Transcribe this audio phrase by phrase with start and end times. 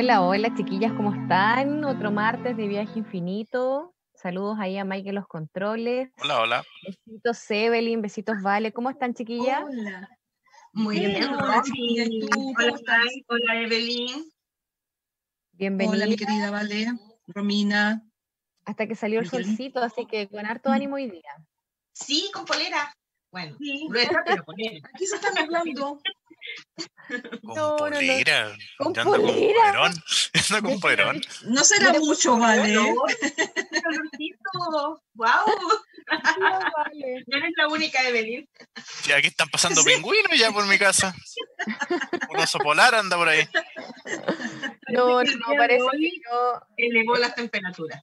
[0.00, 1.84] Hola, hola chiquillas, ¿cómo están?
[1.84, 3.96] Otro martes de viaje infinito.
[4.14, 6.12] Saludos ahí a Mike en los controles.
[6.22, 6.64] Hola, hola.
[6.86, 8.72] Besitos Evelyn, besitos Vale.
[8.72, 9.64] ¿Cómo están chiquillas?
[9.64, 10.08] Hola.
[10.72, 12.10] Muy bien, hola chiquillas.
[12.30, 12.78] Hola,
[13.26, 14.30] hola Evelyn.
[15.54, 15.96] Bienvenida.
[15.96, 16.92] Hola mi querida Vale,
[17.26, 18.00] Romina.
[18.66, 21.44] Hasta que salió el solcito, así que con harto ánimo hoy día.
[21.92, 22.94] Sí, con polera.
[23.30, 23.86] Bueno, Sí.
[23.88, 24.88] gruesa, pero polera.
[24.94, 26.00] Aquí se están hablando.
[27.42, 27.88] Con No, no, no.
[27.96, 28.54] polera.
[28.78, 29.72] Con con polera.
[30.32, 31.20] ando con polerón.
[31.44, 32.72] No será Mira, mucho, Vale.
[32.72, 32.86] No.
[35.14, 35.26] ¡Wow!
[36.06, 37.24] Vale.
[37.26, 38.48] No eres la única, Evelyn.
[39.02, 41.14] Sí, aquí están pasando pingüinos ya por mi casa.
[42.30, 43.46] Un oso polar anda por ahí.
[44.88, 48.02] No, no, Parece de que yo, Elevó las temperaturas.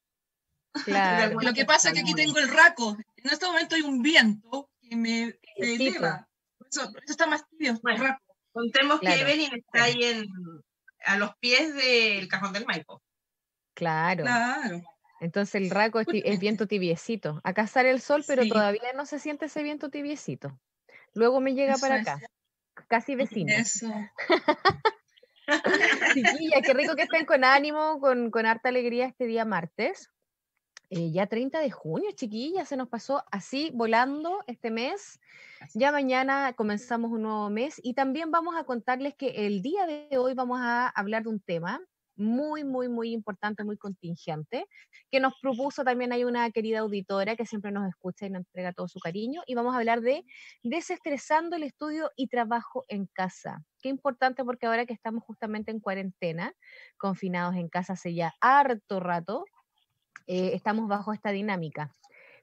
[0.84, 1.40] claro.
[1.42, 2.98] Lo que pasa es que aquí tengo el raco.
[3.18, 5.98] En este momento hay un viento que me me Vientito.
[6.00, 6.28] eleva.
[6.58, 8.04] Por eso, por eso está más tibio Bueno.
[8.04, 8.22] raco.
[8.52, 9.16] Contemos Claro.
[9.16, 10.26] que Evelyn está ahí en,
[11.06, 13.02] a los pies del cajón del Maipo.
[13.74, 14.24] Claro.
[14.24, 14.82] Claro.
[15.20, 17.42] Entonces el raco es, es viento tibiecito.
[17.44, 18.50] Acá sale el sol, pero Sí.
[18.50, 20.60] todavía no se siente ese viento tibiecito.
[21.14, 22.08] Luego me llega Eso para es.
[22.08, 22.20] acá.
[22.88, 23.52] Casi vecino.
[23.54, 23.88] Eso.
[26.14, 30.10] Chiquilla, qué rico que estén con ánimo, con, con harta alegría este día martes.
[30.90, 35.20] Eh, ya 30 de junio, chiquilla, se nos pasó así volando este mes.
[35.74, 40.18] Ya mañana comenzamos un nuevo mes y también vamos a contarles que el día de
[40.18, 41.82] hoy vamos a hablar de un tema
[42.18, 44.68] muy, muy, muy importante, muy contingente,
[45.12, 48.74] que nos propuso también hay una querida auditora que siempre nos escucha y nos entrega
[48.74, 50.24] todo su cariño y vamos a hablar de
[50.64, 53.64] desestresando el estudio y trabajo en casa.
[53.82, 56.54] Qué importante porque ahora que estamos justamente en cuarentena,
[56.98, 59.46] confinados en casa hace ya harto rato,
[60.28, 61.92] eh, estamos bajo esta dinámica.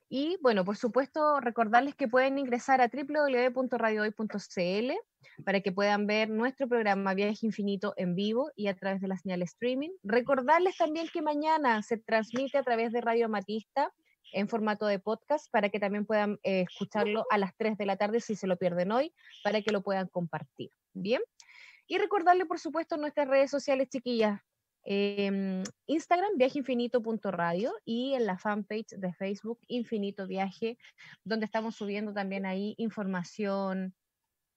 [0.08, 4.92] Y bueno, por supuesto, recordarles que pueden ingresar a www.radiohoy.cl
[5.44, 9.16] para que puedan ver nuestro programa Viaje Infinito en vivo y a través de la
[9.16, 9.88] señal streaming.
[10.02, 13.90] Recordarles también que mañana se transmite a través de Radio Matista
[14.32, 17.96] en formato de podcast para que también puedan eh, escucharlo a las 3 de la
[17.96, 20.70] tarde si se lo pierden hoy, para que lo puedan compartir.
[20.92, 21.22] Bien.
[21.86, 24.40] Y recordarle, por supuesto, nuestras redes sociales, chiquillas,
[24.84, 30.78] em, Instagram, viajeinfinito.radio y en la fanpage de Facebook, Infinito Viaje,
[31.24, 33.94] donde estamos subiendo también ahí información,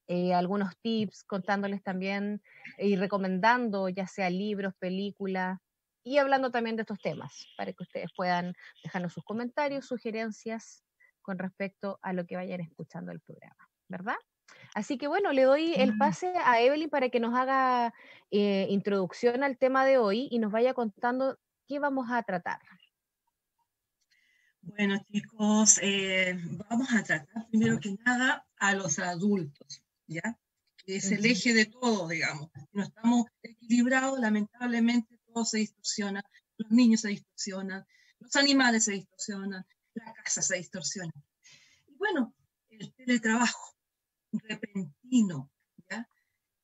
[0.08, 2.42] eh, algunos tips, contándoles también
[2.78, 5.60] y recomendando ya sea libros, películas
[6.04, 8.54] y hablando también de estos temas para que ustedes puedan
[8.84, 10.84] dejarnos sus comentarios, sugerencias
[11.24, 14.18] con respecto a lo que vayan escuchando el programa, ¿verdad?
[14.74, 15.98] Así que bueno, le doy el Mm.
[15.98, 17.94] pase a Evelyn para que nos haga
[18.32, 22.60] eh, introducción al tema de hoy y nos vaya contando qué vamos a tratar.
[24.62, 26.38] Bueno, chicos, eh,
[26.70, 30.38] vamos a tratar primero que nada a los adultos, ¿ya?
[30.78, 32.50] Que es el eje de todo, digamos.
[32.72, 36.24] No estamos equilibrados, lamentablemente todo se distorsiona.
[36.58, 37.86] Los niños se distorsionan,
[38.20, 41.12] los animales se distorsionan, la casa se distorsiona.
[41.88, 42.34] Y bueno,
[42.70, 43.75] el teletrabajo
[44.40, 45.52] repentino,
[45.90, 46.08] ¿ya?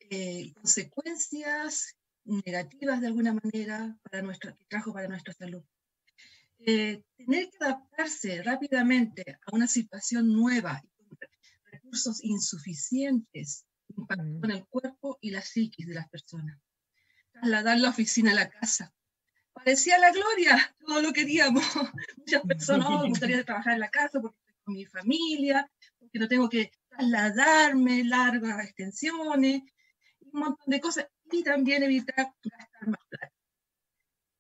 [0.09, 1.95] Eh, consecuencias
[2.25, 5.63] negativas de alguna manera para nuestra, que trajo para nuestra salud
[6.59, 11.29] eh, tener que adaptarse rápidamente a una situación nueva y con re-
[11.71, 13.65] recursos insuficientes
[13.97, 14.45] impactó Mm.
[14.45, 16.59] en el cuerpo y la psiquis de las personas.
[17.33, 18.93] Trasladar la oficina a la casa.
[19.53, 21.63] Parecía la gloria, todo lo queríamos.
[22.17, 26.19] Muchas personas, "Oh, me gustaría trabajar en la casa porque estoy con mi familia, porque
[26.19, 29.63] no tengo que trasladarme largas extensiones,
[30.31, 33.33] un montón de cosas, y también evitar gastar más plata.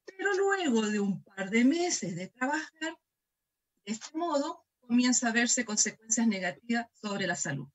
[0.05, 2.97] Pero luego de un par de meses de trabajar,
[3.85, 7.67] de este modo comienza a verse consecuencias negativas sobre la salud.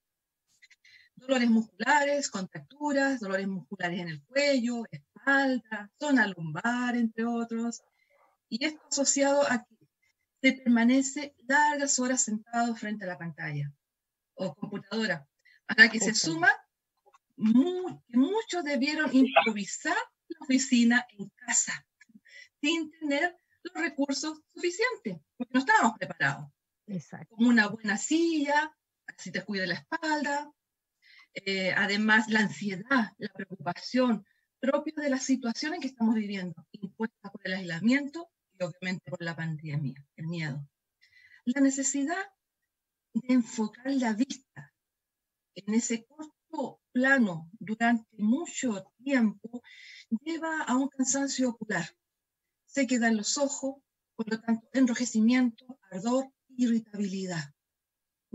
[1.14, 7.82] Dolores musculares, contracturas, dolores musculares en el cuello, espalda, zona lumbar, entre otros.
[8.50, 9.76] Y esto asociado a que
[10.42, 13.72] se permanece largas horas sentado frente a la pantalla
[14.36, 15.28] o computadora,
[15.68, 16.50] a la que se suma
[17.36, 19.96] mu- muchos debieron improvisar
[20.28, 21.86] la oficina en casa
[22.60, 26.48] sin tener los recursos suficientes, porque no estábamos preparados.
[26.86, 27.34] Exacto.
[27.34, 28.72] Como una buena silla,
[29.06, 30.50] así te cuida la espalda,
[31.34, 34.24] eh, además la ansiedad, la preocupación,
[34.60, 39.20] propios de la situación en que estamos viviendo, impuesta por el aislamiento y obviamente por
[39.22, 40.66] la pandemia, el miedo.
[41.44, 42.24] La necesidad
[43.20, 44.72] de enfocar la vista
[45.54, 49.62] en ese corto plano durante mucho tiempo
[50.22, 51.86] lleva a un cansancio ocular.
[52.66, 53.76] Se quedan los ojos,
[54.14, 57.52] por lo tanto, enrojecimiento, ardor, irritabilidad.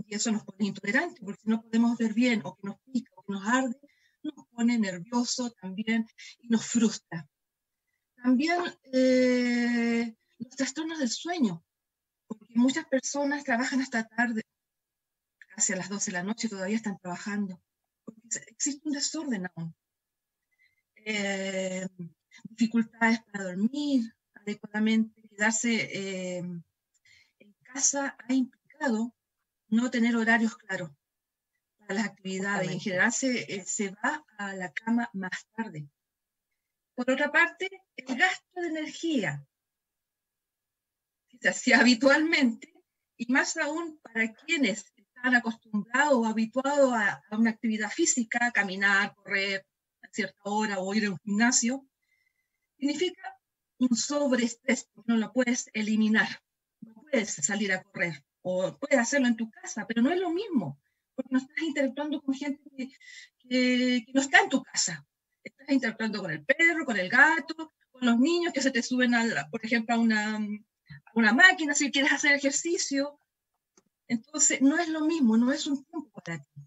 [0.04, 3.12] Y eso nos pone intolerantes, porque si no podemos ver bien, o que nos pica,
[3.16, 3.80] o que nos arde,
[4.22, 6.06] nos pone nervioso también
[6.40, 7.28] y nos frustra.
[8.16, 8.58] También
[8.92, 11.64] eh, los trastornos del sueño,
[12.26, 14.42] porque muchas personas trabajan hasta tarde,
[15.56, 17.60] hacia las 12 de la noche todavía están trabajando,
[18.04, 19.74] porque existe un desorden aún.
[21.04, 21.88] Eh,
[22.44, 29.14] dificultades para dormir adecuadamente, quedarse eh, en casa ha implicado
[29.68, 30.90] no tener horarios claros
[31.78, 32.70] para las actividades.
[32.70, 35.88] En general se, eh, se va a la cama más tarde.
[36.94, 39.46] Por otra parte, el gasto de energía
[41.28, 42.72] que se hacía habitualmente,
[43.16, 44.91] y más aún para quienes
[45.22, 49.64] están acostumbrados o habituados a, una actividad física, caminar, correr
[50.02, 51.86] a cierta hora o ir a un gimnasio,
[52.76, 53.38] significa
[53.78, 56.28] un sobreestrés, no lo puedes eliminar,
[56.80, 60.30] no puedes salir a correr o puedes hacerlo en tu casa, pero no es lo
[60.30, 60.80] mismo,
[61.14, 62.60] porque no estás interactuando con gente
[63.38, 65.06] que, no está en tu casa,
[65.44, 69.14] estás interactuando con el perro, con el gato, con los niños que se te suben,
[69.14, 73.20] a por ejemplo, una, a una máquina si quieres hacer ejercicio.
[74.12, 76.60] Entonces, no es lo mismo, no es un tiempo para ti.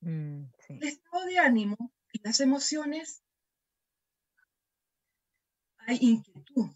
[0.00, 0.74] Mm, sí.
[0.74, 3.22] El estado de ánimo y las emociones,
[5.78, 6.68] hay inquietud,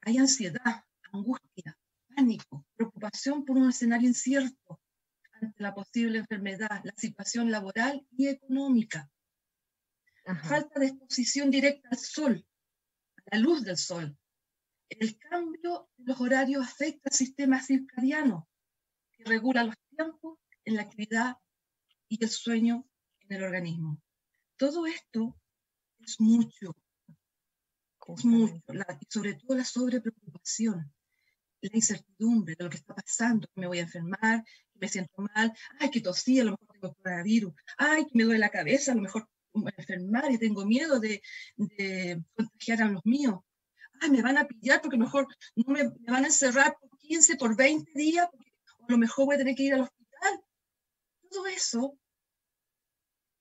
[0.00, 1.78] hay ansiedad, angustia,
[2.16, 4.80] pánico, preocupación por un escenario incierto
[5.32, 9.10] ante la posible enfermedad, la situación laboral y económica,
[10.24, 10.48] Ajá.
[10.48, 12.46] falta de exposición directa al sol,
[13.26, 14.16] a la luz del sol.
[14.88, 18.49] El cambio de los horarios afecta al sistema circadiano,
[19.22, 21.36] que regula los tiempos en la actividad
[22.08, 22.86] y el sueño
[23.20, 24.00] en el organismo.
[24.56, 25.36] Todo esto
[26.00, 26.74] es mucho,
[28.16, 30.92] es mucho, la- y sobre todo la sobrepreocupación,
[31.60, 35.22] la incertidumbre de lo que está pasando, que me voy a enfermar, que me siento
[35.34, 38.92] mal, ay, que tosí, a lo mejor tengo coronavirus, ay, que me duele la cabeza,
[38.92, 41.22] a lo mejor me voy a enfermar y tengo miedo de,
[41.56, 43.40] de contagiar a los míos.
[44.00, 46.74] Ay, me van a pillar porque a lo mejor no me, me van a encerrar
[46.80, 48.49] por 15, por 20 días, porque
[48.90, 50.40] lo mejor voy a tener que ir al hospital.
[51.30, 51.96] Todo eso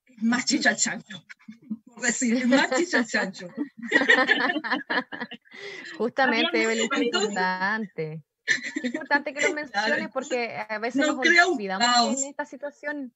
[0.06, 1.24] es más chicha al chancho,
[1.86, 3.48] por decir, es más chicha al chancho.
[5.98, 8.24] Justamente, Evelyn, Entonces- importante.
[8.82, 13.14] Qué importante que lo menciones porque a veces nos olvidamos en esta situación.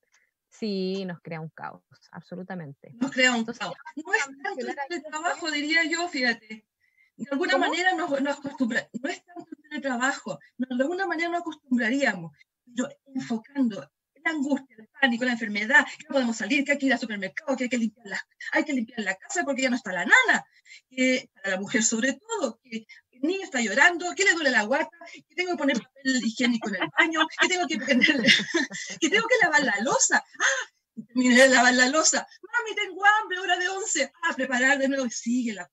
[0.48, 1.82] Sí, nos crea un caos,
[2.12, 2.92] absolutamente.
[3.00, 3.76] nos crea un Entonces, caos.
[4.06, 6.68] No es tanto el mencionar ahí teletrabajo, diría yo, fíjate.
[7.16, 7.66] De alguna ¿Cómo?
[7.66, 9.46] manera nos, nos acostumbra, no es tanto
[9.76, 12.32] el teletrabajo, nos- de alguna manera nos acostumbraríamos,
[12.76, 13.90] pero enfocando
[14.26, 17.00] la angustia, el pánico, la enfermedad, que no podemos salir, que hay que ir al
[17.00, 19.92] supermercado, que hay que limpiar la, hay que limpiar la casa porque ya no está
[19.92, 20.46] la nana,
[20.90, 24.64] que para la mujer sobre todo, que el niño está llorando, que le duele la
[24.64, 27.78] guata, que tengo que poner papel higiénico en el baño, que tengo que,
[29.00, 30.24] que, tengo que lavar la losa.
[30.40, 30.70] ¡Ah!
[31.08, 32.26] Terminé de lavar la losa.
[32.42, 34.12] Mami, tengo hambre, hora de once.
[34.24, 35.70] Ah, preparar de nuevo sigue la.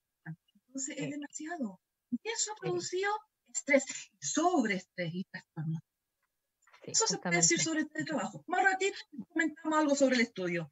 [0.67, 1.79] Entonces es demasiado.
[2.11, 3.11] Y eso ha producido
[3.53, 3.85] estrés,
[4.19, 5.79] sobreestrés y trastorno.
[6.83, 8.43] Sí, Eso se puede decir sobre el trabajo.
[8.47, 8.97] Más ratito
[9.29, 10.71] comentamos algo sobre el estudio.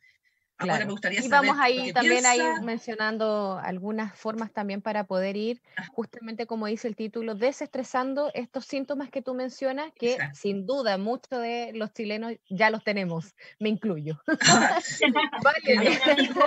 [0.61, 0.85] Ahora Claro.
[0.87, 2.61] me gustaría Y vamos ahí también ahí piensa.
[2.63, 5.61] mencionando algunas formas también para poder ir,
[5.93, 10.37] justamente como dice el título, desestresando estos síntomas que tú mencionas, que Exacto.
[10.37, 14.19] sin duda muchos de los chilenos ya los tenemos, me incluyo.
[15.01, 16.01] Hay un Vale.
[16.11, 16.41] amigo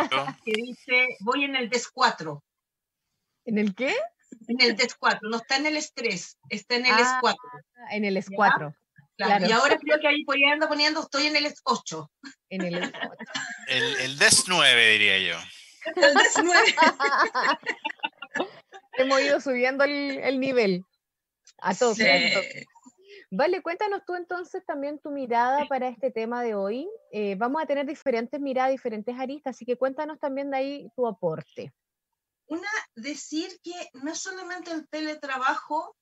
[0.45, 2.45] que dice, voy en el DES 4,
[3.47, 3.95] ¿En el qué?
[4.49, 7.39] En el DES 4, no está en el estrés, está en el Ah, 4.
[7.93, 8.75] En el S4, claro.
[9.17, 9.47] claro.
[9.47, 12.11] Y ahora creo que ahí por ahí anda poniendo, estoy en el ES 8.
[12.51, 13.17] en el S4.
[13.69, 15.37] El, el DES 9, diría yo.
[15.97, 16.75] El desnueve.
[18.99, 20.85] Hemos ido subiendo el, el nivel
[21.59, 22.05] a tope.
[22.05, 22.65] Sí.
[23.31, 26.87] Vale, cuéntanos tú entonces también tu mirada para este tema de hoy.
[27.11, 31.07] Eh, vamos a tener diferentes miradas, diferentes aristas, así que cuéntanos también de ahí tu
[31.07, 31.73] aporte.
[32.53, 35.97] Una, decir que no es solamente el teletrabajo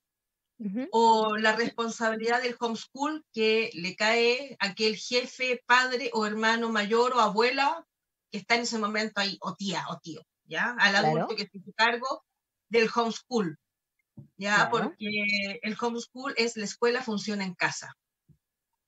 [0.90, 7.12] o la responsabilidad del homeschool que le cae a aquel jefe, padre o hermano mayor
[7.14, 7.86] o abuela
[8.30, 10.76] que está en ese momento ahí, o tía o tío, ¿ya?
[10.78, 11.06] Al Claro.
[11.08, 12.24] adulto que se cargo
[12.68, 13.56] del homeschool,
[14.36, 14.56] ¿ya?
[14.56, 14.70] Claro.
[14.70, 17.96] Porque el homeschool es la escuela funciona en casa.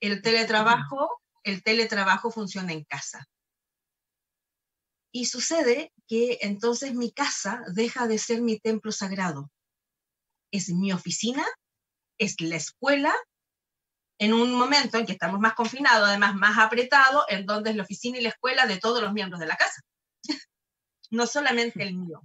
[0.00, 3.24] El teletrabajo, el teletrabajo funciona en casa.
[5.12, 9.50] Y sucede que entonces mi casa deja de ser mi templo sagrado.
[10.50, 11.46] Es mi oficina,
[12.18, 13.14] es la escuela,
[14.18, 17.82] en un momento en que estamos más confinados, además más apretados, en donde es la
[17.82, 19.82] oficina y la escuela de todos los miembros de la casa.
[21.10, 22.22] no solamente el mío.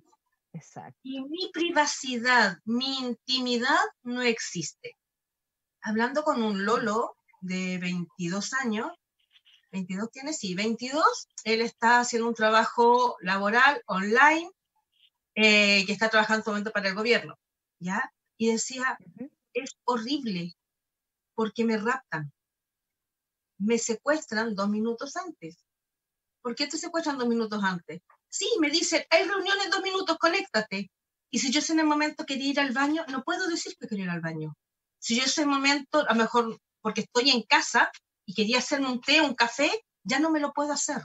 [0.54, 1.00] Exacto.
[1.04, 4.96] Y mi privacidad, mi intimidad no existe.
[5.82, 8.92] Hablando con un Lolo de 22 años,
[9.78, 14.50] 22 tiene, sí, 22, él está haciendo un trabajo laboral online
[15.36, 17.38] eh, que está trabajando en este momento para el gobierno,
[17.80, 18.12] ¿ya?
[18.38, 18.98] Y decía,
[19.54, 20.56] es horrible
[21.36, 22.32] porque me raptan,
[23.60, 25.64] me secuestran dos minutos antes.
[26.42, 28.02] ¿Por qué te secuestran dos minutos antes?
[28.30, 30.90] Sí, me dicen, hay reunión en dos minutos, conéctate.
[31.30, 34.06] Y si yo en el momento quería ir al baño, no puedo decir que quería
[34.06, 34.56] ir al baño.
[34.98, 37.92] Si yo en ese momento, a lo mejor porque estoy en casa
[38.28, 39.72] y quería hacerme un té, un café,
[40.04, 41.02] ya no me lo puedo hacer.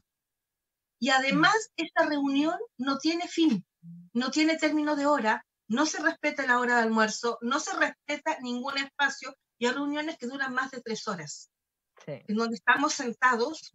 [0.99, 3.65] Y además, esta reunión no tiene fin,
[4.13, 8.39] no tiene término de hora, no se respeta la hora de almuerzo, no se respeta
[8.41, 11.49] ningún espacio y hay reuniones que duran más de tres horas,
[12.05, 12.13] Sí.
[12.27, 13.73] en donde estamos sentados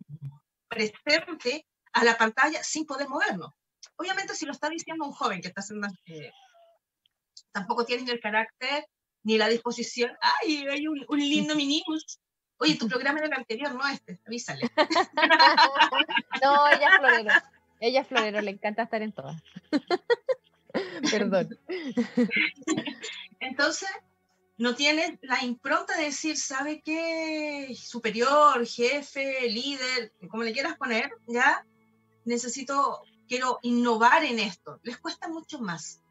[0.68, 3.51] presente a la pantalla sin poder movernos.
[3.96, 6.32] Obviamente, si lo está diciendo un joven que está haciendo, eh,
[7.51, 8.86] tampoco tiene ni el carácter
[9.24, 10.12] ni la disposición.
[10.22, 12.20] ¡Ay, hay un, un lindo minimus!
[12.60, 14.70] Oye, tu programa era el anterior, no este, avísale.
[16.42, 17.30] No, ella es florero.
[17.80, 19.42] Ella es florero, le encanta estar en todas.
[21.12, 21.58] Perdón.
[23.40, 23.90] Entonces,
[24.58, 27.76] no tienes la impronta de decir, ¿sabe qué?
[27.76, 31.66] Superior, jefe, líder, como le quieras poner, ¿ya?
[32.26, 34.80] Necesito, quiero innovar en esto.
[34.84, 36.02] Les cuesta mucho más.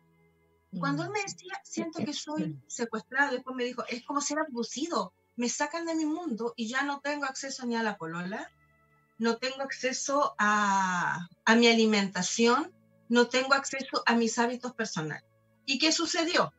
[0.79, 5.13] Cuando él me decía, siento que soy secuestrado, después me dijo, es como ser abducido.
[5.37, 8.51] Me sacan de mi mundo y ya no tengo acceso ni a la polola,
[9.19, 12.73] no tengo acceso a, a mi alimentación,
[13.09, 15.25] no tengo acceso a mis hábitos personales.
[15.65, 16.53] ¿Y qué sucedió?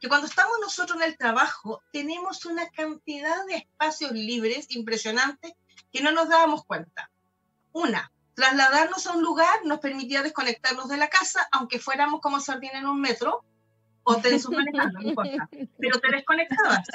[0.00, 5.52] Que cuando estamos nosotros en el trabajo, tenemos una cantidad de espacios libres impresionantes
[5.92, 7.10] que no nos dábamos cuenta.
[7.72, 12.78] Una, trasladarnos a un lugar nos permitía desconectarnos de la casa, aunque fuéramos como sardina
[12.78, 13.44] en un metro,
[14.02, 16.88] o te manejando, no importa, pero te desconectabas.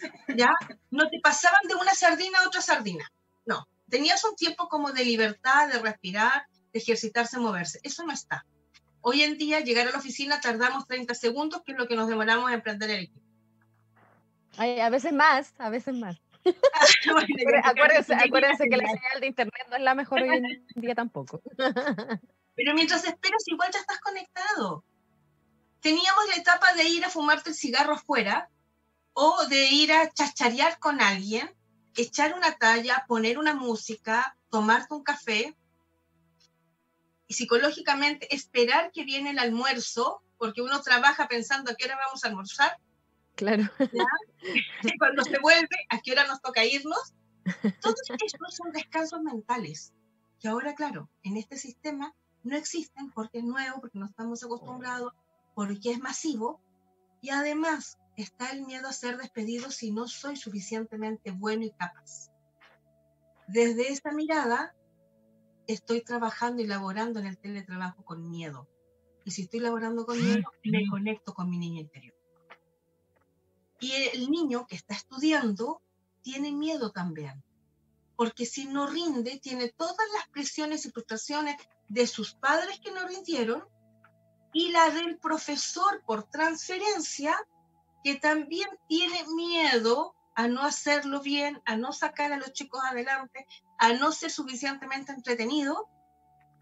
[0.36, 0.52] ¿Ya?
[0.90, 3.10] No te pasaban de una sardina a otra sardina.
[3.44, 7.80] No, tenías un tiempo como de libertad, de respirar, de ejercitarse, moverse.
[7.82, 8.44] Eso no está.
[9.00, 12.08] Hoy en día, llegar a la oficina tardamos 30 segundos, que es lo que nos
[12.08, 13.24] demoramos en prender el equipo.
[14.56, 16.16] Ay, a veces más, a veces más.
[17.12, 20.94] Bueno, acuérdense, acuérdense que la señal de internet no es la mejor hoy en día
[20.94, 21.42] tampoco.
[22.56, 24.84] Pero mientras esperas, igual ya estás conectado.
[25.80, 28.48] Teníamos la etapa de ir a fumarte el cigarro afuera
[29.18, 31.50] o de ir a chacharear con alguien,
[31.96, 35.56] echar una talla, poner una música, tomarte un café
[37.26, 42.22] y psicológicamente esperar que viene el almuerzo, porque uno trabaja pensando a qué hora vamos
[42.22, 42.78] a almorzar,
[43.36, 43.64] Claro.
[44.82, 47.14] y cuando se vuelve, a qué hora nos toca irnos.
[47.80, 49.94] Todos esos son descansos mentales,
[50.40, 55.14] que ahora, claro, en este sistema no existen porque es nuevo, porque no estamos acostumbrados,
[55.54, 56.60] porque es masivo,
[57.22, 62.30] y además está el miedo a ser despedido si no soy suficientemente bueno y capaz.
[63.46, 64.74] Desde esta mirada,
[65.66, 68.68] estoy trabajando y laborando en el teletrabajo con miedo.
[69.24, 72.14] Y si estoy laborando con miedo, me conecto con mi niño interior.
[73.80, 75.82] Y el niño que está estudiando
[76.22, 77.44] tiene miedo también,
[78.16, 81.56] porque si no rinde, tiene todas las presiones y frustraciones
[81.88, 83.64] de sus padres que no rindieron
[84.52, 87.36] y la del profesor por transferencia,
[88.06, 93.48] que también tiene miedo a no hacerlo bien, a no sacar a los chicos adelante,
[93.80, 95.88] a no ser suficientemente entretenido,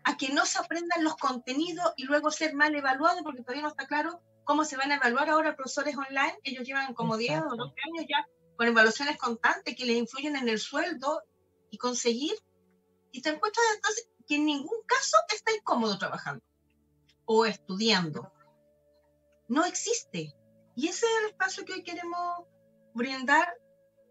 [0.04, 3.68] a que no se aprendan los contenidos y luego ser mal evaluado, porque todavía no
[3.68, 6.34] está claro cómo se van a evaluar ahora profesores online.
[6.44, 7.56] Ellos llevan como 10 o Exacto.
[7.56, 11.20] 12 años ya con evaluaciones constantes que les influyen en el sueldo
[11.68, 12.36] y conseguir.
[13.12, 16.42] Y te encuentras entonces que en ningún caso está incómodo trabajando
[17.26, 18.32] o estudiando.
[19.48, 20.34] No existe.
[20.76, 22.44] Y ese es el espacio que hoy queremos
[22.94, 23.48] brindar.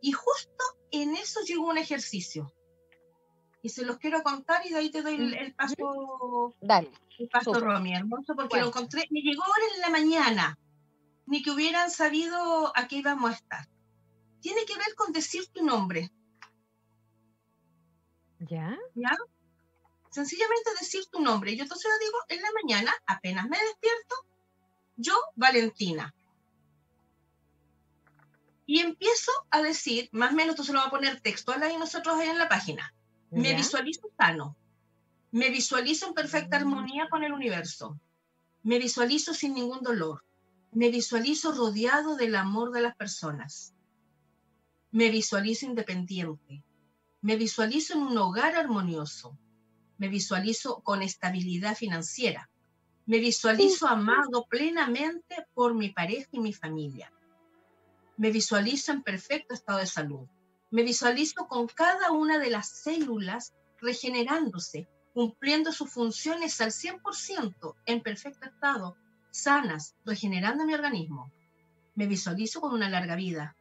[0.01, 2.53] Y justo en eso llegó un ejercicio.
[3.62, 6.91] Y se los quiero contar y de ahí te doy el, el paso Dale.
[7.17, 7.53] el paso.
[7.53, 8.65] Romy, hermoso, porque Bueno.
[8.65, 10.60] lo encontré, me llegó ahora en la mañana,
[11.27, 13.67] ni que hubieran sabido a qué íbamos a estar.
[14.41, 16.12] Tiene que ver con decir tu nombre,
[18.39, 18.77] ¿Ya?
[18.96, 19.12] ¿ya?
[20.12, 21.55] Sencillamente decir tu nombre.
[21.55, 24.15] Yo entonces lo digo en la mañana, apenas me despierto,
[24.98, 26.13] yo, Valentina.
[28.65, 31.77] Y empiezo a decir, más o menos, tú se lo va a poner textual ahí
[31.77, 32.93] nosotros ahí en la página.
[33.29, 33.58] Me ¿Ya?
[33.58, 34.55] visualizo sano.
[35.32, 38.00] Me visualizo en perfecta armonía con el universo.
[38.62, 40.24] Me visualizo sin ningún dolor.
[40.72, 43.74] Me visualizo rodeado del amor de las personas.
[44.91, 46.63] Me visualizo independiente.
[47.22, 49.38] Me visualizo en un hogar armonioso.
[49.98, 52.50] Me visualizo con estabilidad financiera.
[53.05, 57.12] Me visualizo amado plenamente por mi pareja y mi familia.
[58.17, 60.27] Me visualizo en perfecto estado de salud.
[60.72, 68.01] Me visualizo con cada una de las células regenerándose, cumpliendo sus funciones al 100% en
[68.01, 68.96] perfecto estado
[69.32, 71.32] sanas, regenerando mi organismo.
[71.96, 73.55] Me visualizo con una larga vida.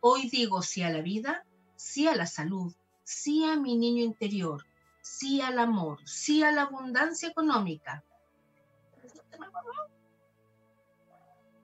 [0.00, 1.44] Hoy digo sí a la vida,
[1.76, 4.64] sí a la salud, sí a mi niño interior,
[5.02, 8.04] sí al amor, sí a la abundancia económica.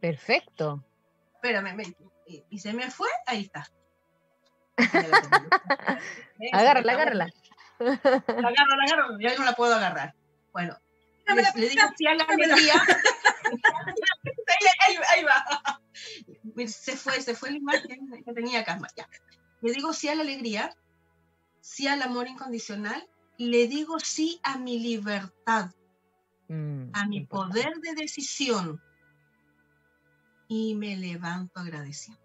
[0.01, 0.85] Perfecto.
[1.41, 1.95] Espérame, me-
[2.27, 3.69] y- y se me fue, ahí está.
[6.53, 7.27] Agárrala, agárrala.
[7.79, 10.15] La agarro, la agarro, ya no la puedo agarrar.
[10.53, 10.77] Bueno,
[11.29, 12.71] le, le digo sí a la ahí,
[14.89, 15.81] ahí- ahí va.
[16.67, 18.79] Se fue, se fue la imagen que tenía acá.
[18.97, 19.09] Ya.
[19.61, 20.75] Le digo sí a la alegría,
[21.61, 25.71] sí al amor incondicional, le digo sí a mi libertad,
[26.51, 27.61] Mm, a mi importante.
[27.63, 28.83] poder de decisión.
[30.49, 32.21] Y me levanto agradeciendo.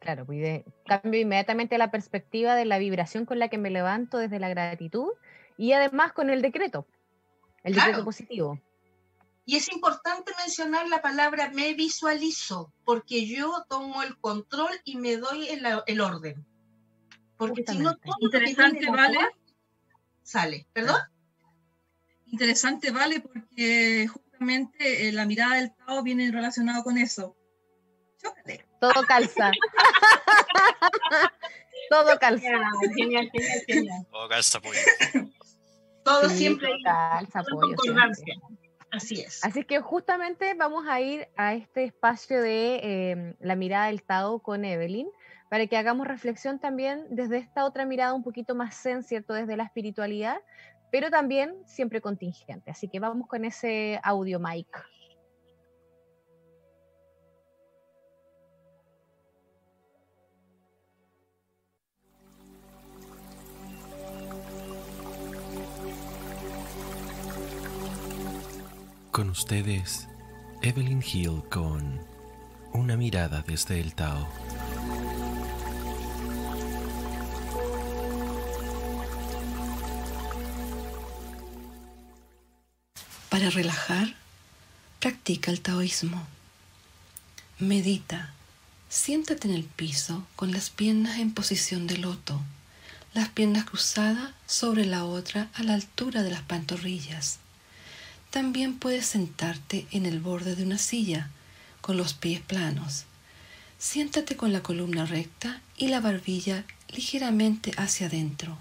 [0.00, 4.18] Claro, pues de- cambio inmediatamente la perspectiva de la vibración con la que me levanto
[4.18, 5.08] desde la gratitud
[5.56, 6.86] y además con el decreto,
[7.62, 8.60] el decreto positivo.
[9.46, 15.16] Y es importante mencionar la palabra me visualizo, porque yo tomo el control y me
[15.16, 16.46] doy el, el orden.
[17.36, 19.18] Porque si no, todo Interesante, ¿vale?
[20.22, 20.96] Sale, ¿perdón?
[22.26, 24.08] Interesante, vale, porque
[24.44, 27.34] justamente eh, la mirada del Tao viene relacionado con eso.
[28.22, 28.64] Chócale.
[28.80, 29.50] Todo calza.
[31.90, 32.48] Todo calza.
[32.94, 34.06] Genial, genial, genial.
[34.10, 34.78] Oh, calza, pollo.
[36.04, 38.34] Todo Sí, siempre todo calza, pollo, siempre.
[38.90, 39.44] Así es.
[39.44, 44.40] Así que justamente vamos a ir a este espacio de eh, la mirada del Tao
[44.40, 45.08] con Evelyn
[45.48, 49.34] para que hagamos reflexión también desde esta otra mirada un poquito más zen, ¿cierto?
[49.34, 50.36] Desde la espiritualidad,
[50.90, 52.70] pero también siempre contingente.
[52.70, 54.66] Así que vamos con ese audio mic.
[69.14, 70.08] Con ustedes,
[70.60, 72.00] Evelyn Hill con
[72.72, 74.26] Una mirada desde el Tao.
[83.50, 84.14] Relajar,
[85.00, 86.26] practica el taoísmo.
[87.58, 88.32] Medita.
[88.88, 92.40] Siéntate en el piso con las piernas en posición de loto,
[93.12, 97.38] las piernas cruzadas sobre la otra a la altura de las pantorrillas.
[98.30, 101.28] También puedes sentarte en el borde de una silla
[101.80, 103.04] con los pies planos.
[103.78, 108.56] Siéntate con la columna recta y la barbilla ligeramente hacia adentro.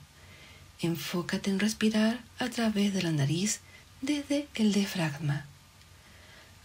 [0.82, 3.62] Enfócate en respirar a través de la nariz
[4.04, 5.46] desde el diafragma.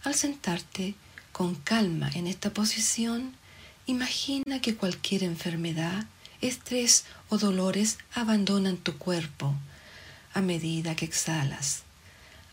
[0.03, 0.93] Al sentarte
[1.31, 3.33] con calma en esta posición,
[3.87, 6.05] imagina que cualquier enfermedad,
[6.41, 9.55] estrés o dolores abandonan tu cuerpo
[10.33, 11.83] a medida que exhalas.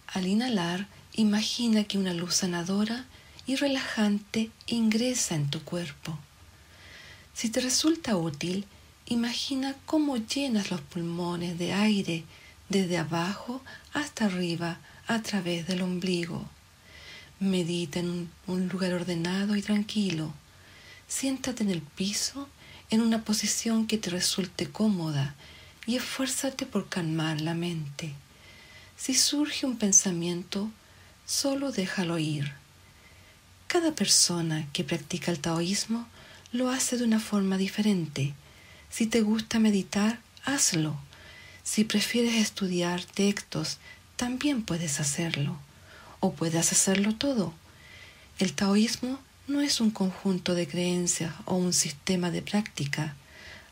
[0.07, 3.07] Al inhalar, imagina que una luz sanadora
[3.44, 6.16] y relajante ingresa en tu cuerpo.
[7.35, 8.66] Si te resulta útil,
[9.07, 12.25] imagina cómo llenas los pulmones de aire
[12.68, 16.48] desde abajo hasta arriba a través del ombligo.
[17.38, 20.33] Medita en un, lugar ordenado y tranquilo.
[21.07, 22.48] Siéntate en el piso
[22.90, 25.35] en una posición que te resulte cómoda
[25.87, 28.14] y esfuérzate por calmar la mente.
[28.96, 30.70] Si surge un pensamiento,
[31.26, 32.52] solo déjalo ir.
[33.66, 36.07] Cada persona que practica el taoísmo
[36.52, 38.35] lo hace de una forma diferente.
[38.88, 41.06] Si te gusta meditar, hazlo.
[41.66, 43.79] Si prefieres estudiar textos,
[44.14, 45.59] también puedes hacerlo.
[46.20, 47.52] O puedes hacerlo todo.
[48.38, 53.16] El taoísmo no es un conjunto de creencias o un sistema de práctica,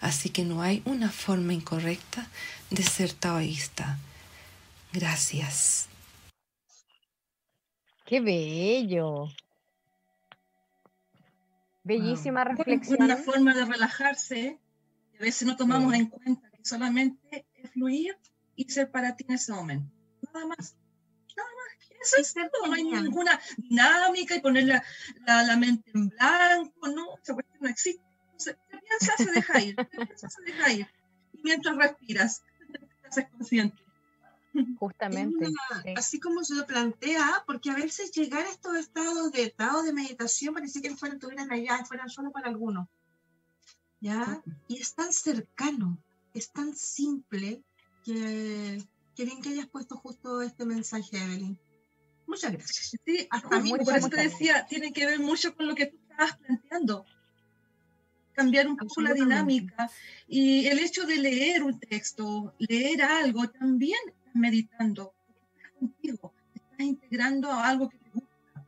[0.00, 2.26] así que no hay una forma incorrecta
[2.70, 3.96] de ser taoísta.
[4.92, 5.86] Gracias.
[8.04, 9.28] ¡Qué bello!
[11.84, 12.56] Bellísima Wow.
[12.56, 13.02] reflexión.
[13.02, 14.58] Una forma de relajarse,
[15.12, 16.00] que a veces no tomamos Sí.
[16.00, 18.16] en cuenta que solamente fluir
[18.56, 19.90] y ser para ti en ese momento.
[20.32, 20.76] Nada más.
[21.36, 21.90] Nada más.
[22.00, 22.66] Eso es todo.
[22.66, 24.84] No hay ninguna dinámica y poner la,
[25.26, 26.88] la, la mente en blanco.
[26.88, 28.02] No, esa cuestión no existe.
[28.26, 29.76] Entonces, se piensa, se deja ir.
[29.76, 30.88] Se piensa, se deja ir.
[31.32, 32.42] Y mientras respiras,
[33.00, 33.82] te haces consciente.
[34.78, 35.46] Justamente.
[35.46, 35.94] Es una- sí.
[35.96, 39.92] Así como se lo plantea, porque a veces llegar a estos estados de estado de
[39.92, 42.86] meditación parece que fueran, estuvieran allá, fueran solo para algunos.
[44.00, 44.42] ¿Ya?
[44.68, 45.98] Y es tan cercano,
[46.34, 47.62] es tan simple
[48.04, 48.82] que,
[49.14, 51.58] que bien que hayas puesto justo este mensaje, Evelyn.
[52.26, 52.96] Muchas gracias.
[53.04, 55.96] Sí, Hasta mucho, por eso te decía, tiene que ver mucho con lo que tú
[56.10, 57.06] estabas planteando.
[58.32, 59.90] Cambiar un poco la dinámica.
[60.26, 65.14] Y el hecho de leer un texto, leer algo, también estás meditando.
[65.54, 68.66] Estás contigo, estás integrando a algo que te gusta.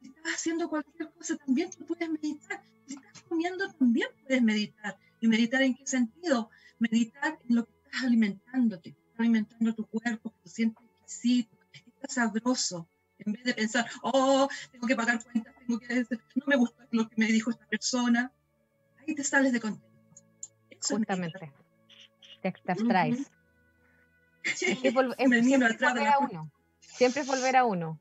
[0.00, 2.62] Si estás haciendo cualquier cosa, también tú puedes meditar.
[2.86, 4.98] Si estás comiendo, también puedes meditar.
[5.20, 6.50] ¿Y meditar en qué sentido?
[6.78, 12.08] Meditar en lo que estás alimentándote, estás alimentando tu cuerpo, que te sientes exquisito, está
[12.08, 12.88] sabroso.
[13.18, 16.06] En vez de pensar, oh, tengo que pagar cuentas, tengo que...
[16.36, 18.32] No me gusta lo que me dijo esta persona.
[19.00, 20.96] Ahí te sales de contexto.
[20.96, 21.52] Justamente.
[22.42, 23.30] Te, abstraes.
[24.54, 26.50] siempre volver a uno.
[26.80, 28.00] Siempre es volver a uno.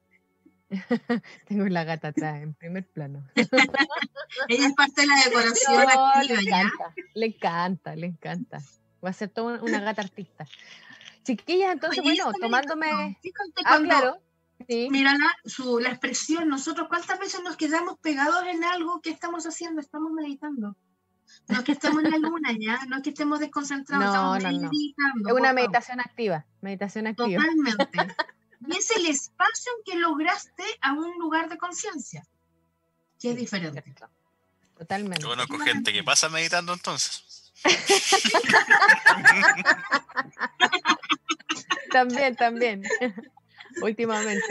[1.48, 3.26] Tengo la gata atrás en primer plano.
[4.48, 5.86] Ella es parte de la decoración.
[6.28, 8.62] le, encanta, le encanta, le encanta.
[9.04, 10.46] Va a ser toda una gata artista.
[11.24, 13.18] Chiquillas, entonces, bueno, tomándome.
[13.66, 14.22] Ah, claro.
[14.68, 14.88] Sí.
[14.90, 19.46] Mira la, su, la expresión, nosotros cuántas veces nos quedamos pegados en algo que estamos
[19.46, 20.76] haciendo, estamos meditando.
[21.48, 25.30] No es que estemos en la luna ya, no es que estemos desconcentrados, estamos meditando.
[25.30, 27.42] Es una meditación activa, meditación activa.
[27.42, 28.16] Totalmente.
[28.60, 32.26] Y es el espacio en que lograste a un lugar de conciencia,
[33.20, 33.84] que es diferente.
[34.78, 35.22] Totalmente.
[35.22, 37.52] Yo conozco gente que pasa meditando entonces.
[41.91, 42.84] también, también.
[43.82, 44.46] Últimamente.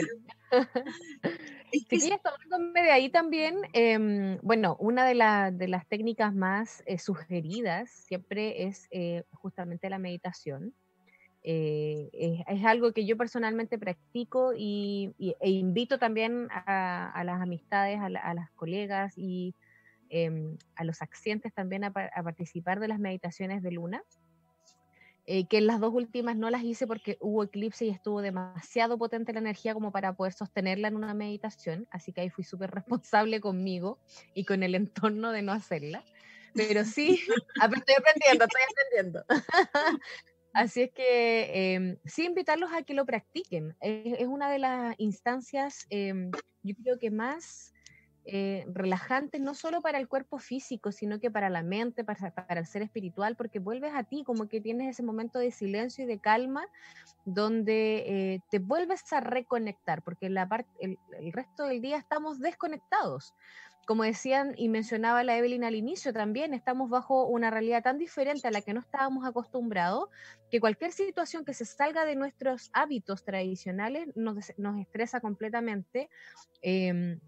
[1.73, 5.15] Chiquillas, tomándome de ahí también, em, bueno, una de,
[5.53, 10.75] de, las técnicas más eh, sugeridas siempre es eh, justamente la meditación.
[11.49, 12.11] Eh,
[12.49, 18.51] es, algo que yo personalmente practico y, e invito también a, las amistades, a, las
[18.57, 19.55] colegas y
[20.11, 24.03] em, a los accidentes también a, participar de las meditaciones de luna.
[25.29, 28.99] Eh, que en las dos últimas no las hice porque hubo eclipse y estuvo demasiado
[28.99, 32.71] potente la energía como para poder sostenerla en una meditación, así que ahí fui súper
[32.73, 33.99] responsable conmigo
[34.35, 36.05] y con el entorno de no hacerla.
[36.55, 37.21] Pero sí,
[37.85, 39.25] estoy aprendiendo, estoy aprendiendo.
[40.57, 43.77] Así es que em, sí invitarlos a que lo practiquen.
[43.81, 46.31] Es, una de las instancias, em,
[46.63, 47.75] yo creo que más
[48.25, 52.65] eh, relajante no solo para el cuerpo físico, sino que para la mente, para, el
[52.65, 56.21] ser espiritual, porque vuelves a ti, como que tienes ese momento de silencio y de
[56.21, 56.67] calma,
[57.27, 63.35] donde eh, te vuelves a reconectar, porque la parte, el, resto del día estamos desconectados.
[63.87, 68.49] Como decían y mencionaba la Evelyn al inicio también, estamos bajo una realidad tan diferente
[68.49, 70.11] a la que no estábamos acostumbrados,
[70.51, 76.11] que cualquier situación que se salga de nuestros hábitos tradicionales nos, estresa completamente.
[76.63, 77.19] Eh,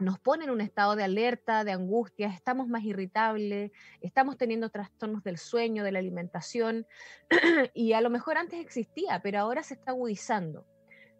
[0.00, 5.24] nos pone en un estado de alerta, de angustia, estamos más irritables, estamos teniendo trastornos
[5.24, 6.86] del sueño, de la alimentación,
[7.74, 10.66] y a lo mejor antes existía, pero ahora se está agudizando.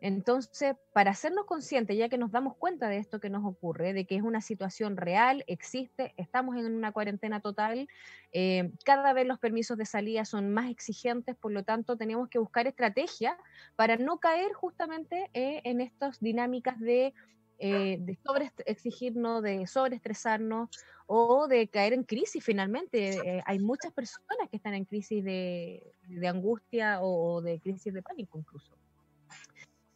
[0.00, 4.06] Entonces, para hacernos conscientes, ya que nos damos cuenta de esto que nos ocurre, de
[4.06, 7.88] que es una situación real, existe, estamos en una cuarentena total,
[8.32, 12.38] eh, cada vez los permisos de salida son más exigentes, por lo tanto tenemos que
[12.38, 13.34] buscar estrategias
[13.76, 17.14] para no caer justamente eh, en estas dinámicas de
[17.60, 20.68] eh, de sobre exigirnos, de sobreestresarnos
[21.08, 23.18] o de caer en crisis finalmente.
[23.18, 28.00] Eh, hay muchas personas que están en crisis de, de angustia o, de crisis de
[28.00, 28.76] pánico incluso.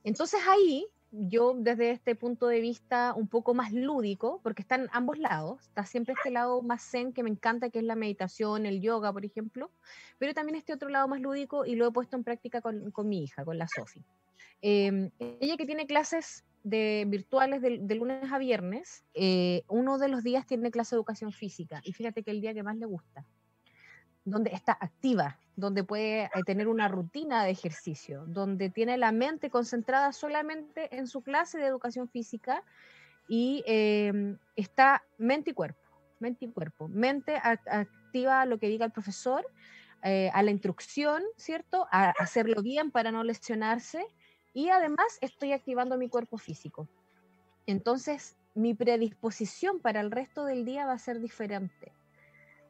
[0.05, 5.19] Entonces ahí yo desde este punto de vista un poco más lúdico, porque están ambos
[5.19, 8.81] lados, está siempre este lado más zen que me encanta, que es la meditación, el
[8.81, 9.71] yoga, por ejemplo,
[10.19, 13.09] pero también este otro lado más lúdico y lo he puesto en práctica con, con
[13.09, 14.03] mi hija, con la Sofi.
[14.63, 20.23] Em, ella que tiene clases de virtuales de, lunes a viernes, eh, uno de los
[20.23, 23.27] días tiene clase de educación física y fíjate que el día que más le gusta,
[24.25, 29.51] donde está activa, donde puede eh, tener una rutina de ejercicio, donde tiene la mente
[29.51, 32.63] concentrada solamente en su clase de educación física
[33.29, 35.81] y em, está mente y cuerpo,
[36.21, 39.47] mente y cuerpo, mente activa lo que diga el profesor,
[40.05, 41.87] eh, a la instrucción, ¿cierto?
[41.93, 44.05] A hacerlo bien para no lesionarse
[44.53, 46.89] y además estoy activando mi cuerpo físico.
[47.67, 51.93] Entonces, mi predisposición para el resto del día va a ser diferente.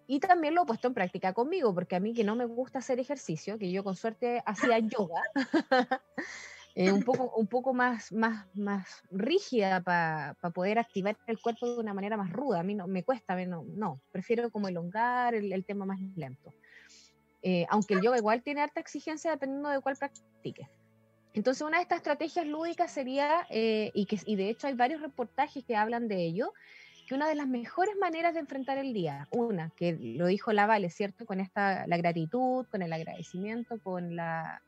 [0.06, 2.80] Y también lo he puesto en práctica conmigo, porque a mí que no me gusta
[2.80, 5.22] hacer ejercicio, que yo con suerte hacía yoga,
[6.74, 11.80] eh, un, poco, un poco más, más, más rígida para poder activar el cuerpo de
[11.80, 12.60] una manera más ruda.
[12.60, 16.52] A mí no me cuesta, no, no prefiero como elongar el, tema más lento.
[17.42, 20.68] Eh, aunque el yoga igual tiene alta exigencia dependiendo de cuál practique.
[21.34, 25.00] Entonces, una de estas estrategias lúdicas sería, eh, y, que, y de hecho hay varios
[25.00, 26.52] reportajes que hablan de ello,
[27.12, 30.64] que una de las mejores maneras de enfrentar el día, una, que lo dijo la
[30.64, 31.26] Vale, ¿cierto?
[31.26, 34.62] Con esta, la gratitud, con el agradecimiento, con, la,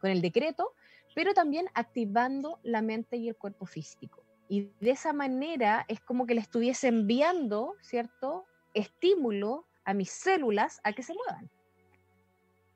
[0.00, 0.74] con el decreto,
[1.16, 4.22] pero también activando la mente y el cuerpo físico.
[4.48, 8.44] Y de esa manera es como que le estuviese enviando, ¿cierto?
[8.72, 11.50] Estímulo a mis células a que se muevan.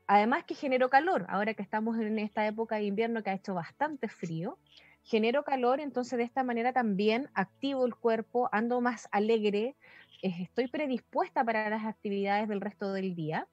[0.09, 3.55] Además que generó calor, ahora que estamos en esta época de invierno que ha hecho
[3.55, 4.59] bastante frío,
[5.03, 9.77] genero calor, entonces de esta manera también activo el cuerpo, ando más alegre,
[10.23, 13.49] eh, estoy predispuesta para las actividades del resto del día.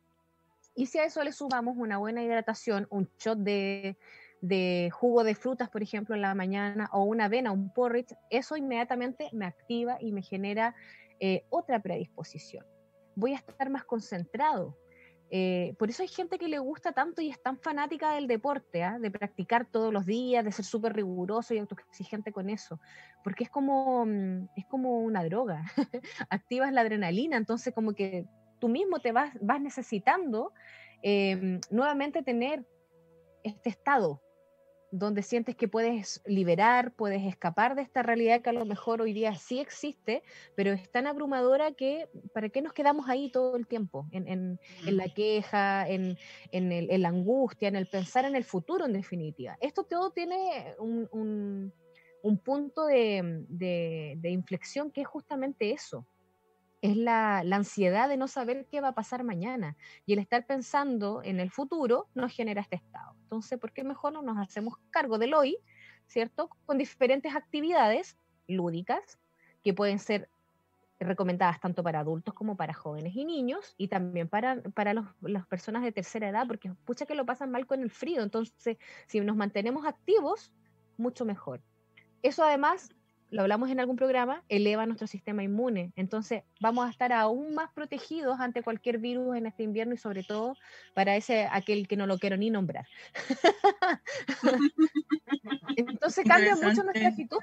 [0.76, 3.98] Y si a eso le sumamos una buena hidratación, un shot de,
[4.42, 8.56] de jugo de frutas, por ejemplo, en la mañana, o una avena, un porridge, eso
[8.56, 10.76] inmediatamente me activa y me genera
[11.20, 12.66] eh, otra predisposición.
[13.16, 14.78] Voy a estar más concentrado.
[15.30, 18.84] Eh, por eso hay gente que le gusta tanto y es tan fanática del deporte,
[18.84, 18.98] ¿ah?
[18.98, 22.80] de practicar todos los días, de ser súper riguroso y autoexigente con eso,
[23.24, 25.64] porque es como, mm, es como una droga,
[26.30, 28.26] activas la adrenalina, entonces como que
[28.60, 30.54] tú mismo te vas, vas necesitando
[31.02, 32.66] em, nuevamente tener
[33.44, 34.22] este estado
[34.92, 39.14] donde sientes que puedes liberar, puedes escapar de esta realidad que a lo mejor hoy
[39.14, 40.24] día sí existe,
[40.56, 44.08] pero es tan abrumadora que ¿para qué nos quedamos ahí todo el tiempo?
[44.12, 46.18] En, la queja, en,
[46.52, 49.58] la angustia, en el pensar en el futuro en definitiva.
[49.62, 51.74] Esto todo tiene un,
[52.44, 56.06] punto de inflexión que es justamente eso
[56.82, 59.76] es la, ansiedad de no saber qué va a pasar mañana.
[60.06, 63.16] Y el estar pensando en el futuro nos genera este estado.
[63.24, 65.58] Entonces, ¿por qué mejor no nos hacemos cargo del hoy,
[66.08, 66.50] ¿cierto?
[66.66, 69.20] Con diferentes actividades lúdicas
[69.64, 70.30] que pueden ser
[71.00, 75.84] recomendadas tanto para adultos como para jóvenes y niños y también para, para las personas
[75.84, 78.24] de tercera edad, porque pucha que lo pasan mal con el frío.
[78.24, 80.52] Entonces, si nos mantenemos activos,
[80.98, 81.62] mucho mejor.
[82.24, 82.90] Eso además
[83.30, 85.92] lo hablamos en algún programa, eleva nuestro sistema inmune.
[85.96, 90.24] Entonces vamos a estar aún más protegidos ante cualquier virus en este invierno y sobre
[90.24, 90.56] todo
[90.94, 92.88] para ese aquel que no lo quiero ni nombrar.
[95.76, 97.40] Entonces cambia mucho nuestra actitud.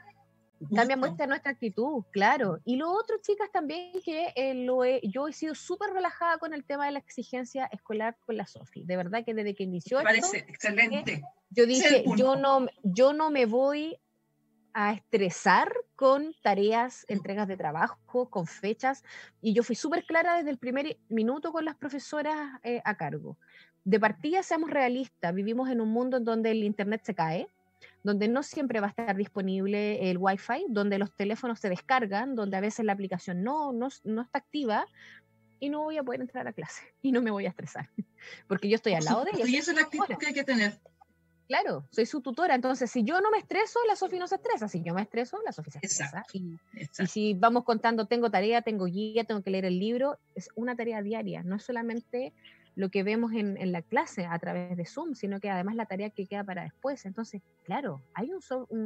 [0.74, 2.60] Cambia mucho nuestra actitud, claro.
[2.64, 6.64] Y lo otro, chicas, también que eh, lo yo he sido súper relajada con el
[6.64, 8.84] tema de la exigencia escolar con la Sofi.
[8.84, 9.98] De verdad que desde que inició.
[9.98, 11.22] Me parece excelente.
[11.50, 13.98] Yo dije, yo no, yo no me voy
[14.74, 19.04] a estresar con tareas, entregas de trabajo, con fechas,
[19.40, 23.38] y yo fui súper clara desde el primer minuto con las profesoras eh, a cargo.
[23.84, 27.48] De partida, seamos realistas, vivimos en un mundo en donde el Internet se cae,
[28.02, 32.56] donde no siempre va a estar disponible el Wi-Fi, donde los teléfonos se descargan, donde
[32.56, 34.86] a veces la aplicación no, no, no está activa,
[35.60, 37.88] y no voy a poder entrar a clase y no me voy a estresar,
[38.48, 39.46] porque yo estoy al lado de ella.
[39.46, 40.78] Y esa es la actitud que hay que tener.
[41.46, 44.66] Claro, soy su tutora, entonces si yo no me estreso, la Sofi no se estresa,
[44.66, 46.24] si yo me estreso, la Sofi se estresa.
[46.32, 46.58] Y,
[47.06, 51.02] si vamos contando, tengo tarea, tengo guía, tengo que leer el libro, es una tarea
[51.02, 52.32] diaria, no es solamente
[52.76, 56.10] lo que vemos en, la clase a través de Zoom, sino que además la tarea
[56.10, 57.04] que queda para después.
[57.04, 58.40] Entonces, claro, hay un,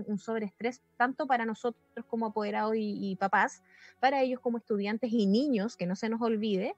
[0.07, 3.62] un, sobreestrés tanto para nosotros como apoderados y papás,
[3.99, 6.75] para ellos como estudiantes y niños, que no se nos olvide,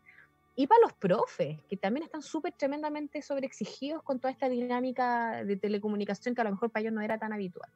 [0.61, 5.57] y para los profes, que también están súper tremendamente sobreexigidos con toda esta dinámica de
[5.57, 7.70] telecomunicación que a lo mejor para ellos no era tan habitual.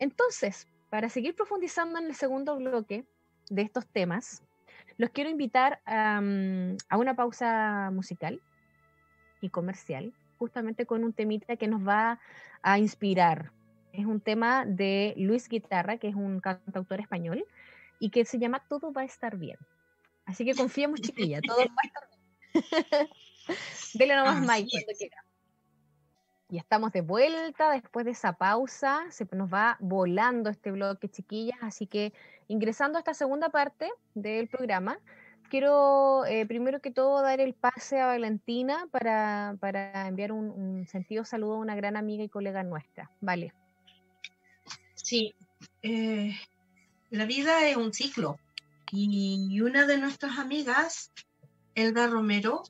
[0.00, 3.04] Entonces, para seguir profundizando en el segundo bloque
[3.50, 4.42] de estos temas,
[4.96, 6.20] los quiero invitar a
[6.98, 8.42] una pausa musical
[9.40, 12.18] y comercial, justamente con un temita que nos va
[12.62, 13.52] a inspirar.
[13.92, 17.44] Es un tema de Luis Guitarra, que es un cantautor español,
[18.00, 19.56] y que se llama Todo va a estar bien.
[20.26, 23.08] Así que confiemos, chiquilla, todo va a estar bien.
[23.94, 25.24] Dele nomás Mike cuando quiera.
[26.48, 29.04] Y estamos de vuelta después de esa pausa.
[29.10, 31.58] Se nos va volando este bloque, chiquillas.
[31.60, 32.12] Así que
[32.46, 34.98] ingresando a esta segunda parte del programa,
[35.50, 41.24] quiero eh, primero que todo dar el pase a Valentina para, para enviar un, sentido
[41.24, 43.10] saludo a una gran amiga y colega nuestra.
[43.20, 43.52] Vale.
[44.94, 45.34] Sí,
[45.82, 46.32] eh,
[47.10, 48.38] la vida es un ciclo.
[48.92, 51.12] Y una de nuestras amigas,
[51.74, 52.62] Elda Romero,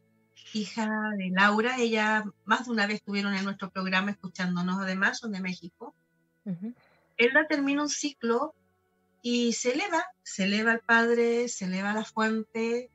[0.52, 5.32] hija de Laura, ella más de una vez estuvieron en nuestro programa escuchándonos, además son
[5.32, 5.94] de México.
[7.16, 8.54] Elda termina un ciclo
[9.22, 12.90] y se eleva, se eleva al Padre, se eleva a la fuente,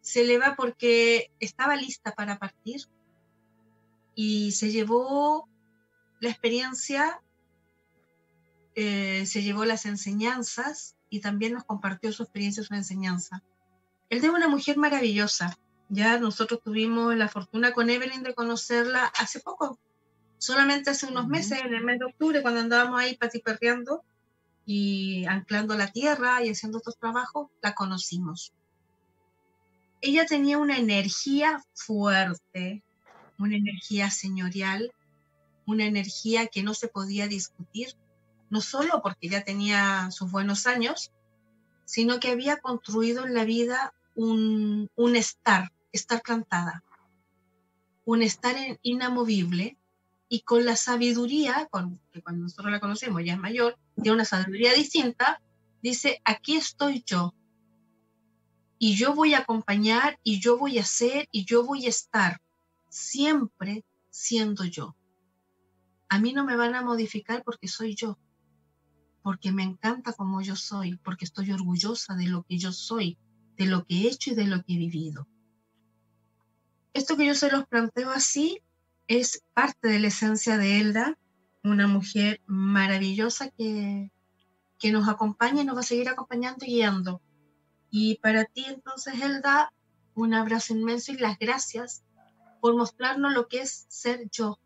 [0.00, 2.82] se eleva porque estaba lista para partir
[4.14, 5.48] y se llevó
[6.20, 7.20] la experiencia,
[8.74, 13.42] eh, se llevó las enseñanzas y también nos compartió su experiencia, su enseñanza.
[14.08, 15.58] Él es una mujer maravillosa.
[15.90, 19.78] Ya nosotros tuvimos la fortuna con Evelyn de conocerla hace poco,
[20.38, 24.02] solamente hace unos meses, en el mes de octubre, cuando andábamos ahí patiperreando
[24.64, 28.54] y anclando la tierra y haciendo estos trabajos, la conocimos.
[30.00, 32.82] Ella tenía una energía fuerte,
[33.38, 34.90] una energía señorial,
[35.66, 37.88] una energía que no se podía discutir,
[38.52, 41.10] no solo porque ya tenía sus buenos años,
[41.86, 46.84] sino que había construido en la vida un, estar, estar plantada,
[48.04, 49.78] un estar inamovible
[50.28, 51.66] y con la sabiduría,
[52.12, 55.40] que cuando nosotros la conocemos ya es mayor, tiene una sabiduría distinta,
[55.80, 57.32] dice, aquí estoy yo.
[58.78, 62.42] Y yo voy a acompañar y yo voy a ser y yo voy a estar
[62.90, 64.94] siempre siendo yo.
[66.10, 68.18] A mí no me van a modificar porque soy yo,
[69.22, 73.18] porque me encanta como yo soy, porque estoy orgullosa de lo que yo soy,
[73.56, 75.28] de lo que he hecho y de lo que he vivido.
[76.92, 78.60] Esto que yo se los planteo así
[79.06, 81.18] es parte de la esencia de Elda,
[81.62, 84.10] una mujer maravillosa que,
[84.78, 87.22] que nos acompaña y nos va a seguir acompañando y guiando.
[87.90, 89.72] Y para ti entonces, Elda,
[90.14, 92.02] un abrazo inmenso y las gracias
[92.60, 94.58] por mostrarnos lo que es ser yo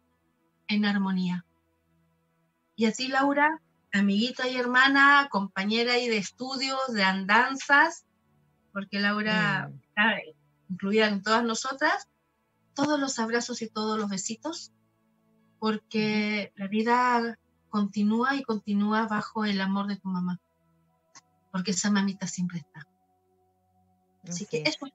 [0.69, 1.45] en armonía.
[2.75, 3.62] Y a ti, Laura,
[3.99, 8.05] amiguita y hermana, compañera y de estudios, de andanzas,
[8.73, 9.79] porque Laura Mm.
[9.81, 10.15] está
[10.69, 12.09] incluida en todas nosotras,
[12.75, 14.73] todos los abrazos y todos los besitos,
[15.59, 20.39] porque la vida continúa y continúa bajo el amor de tu mamá,
[21.51, 22.87] porque esa mamita siempre está.
[24.29, 24.77] Así que es.
[24.77, 24.87] eso,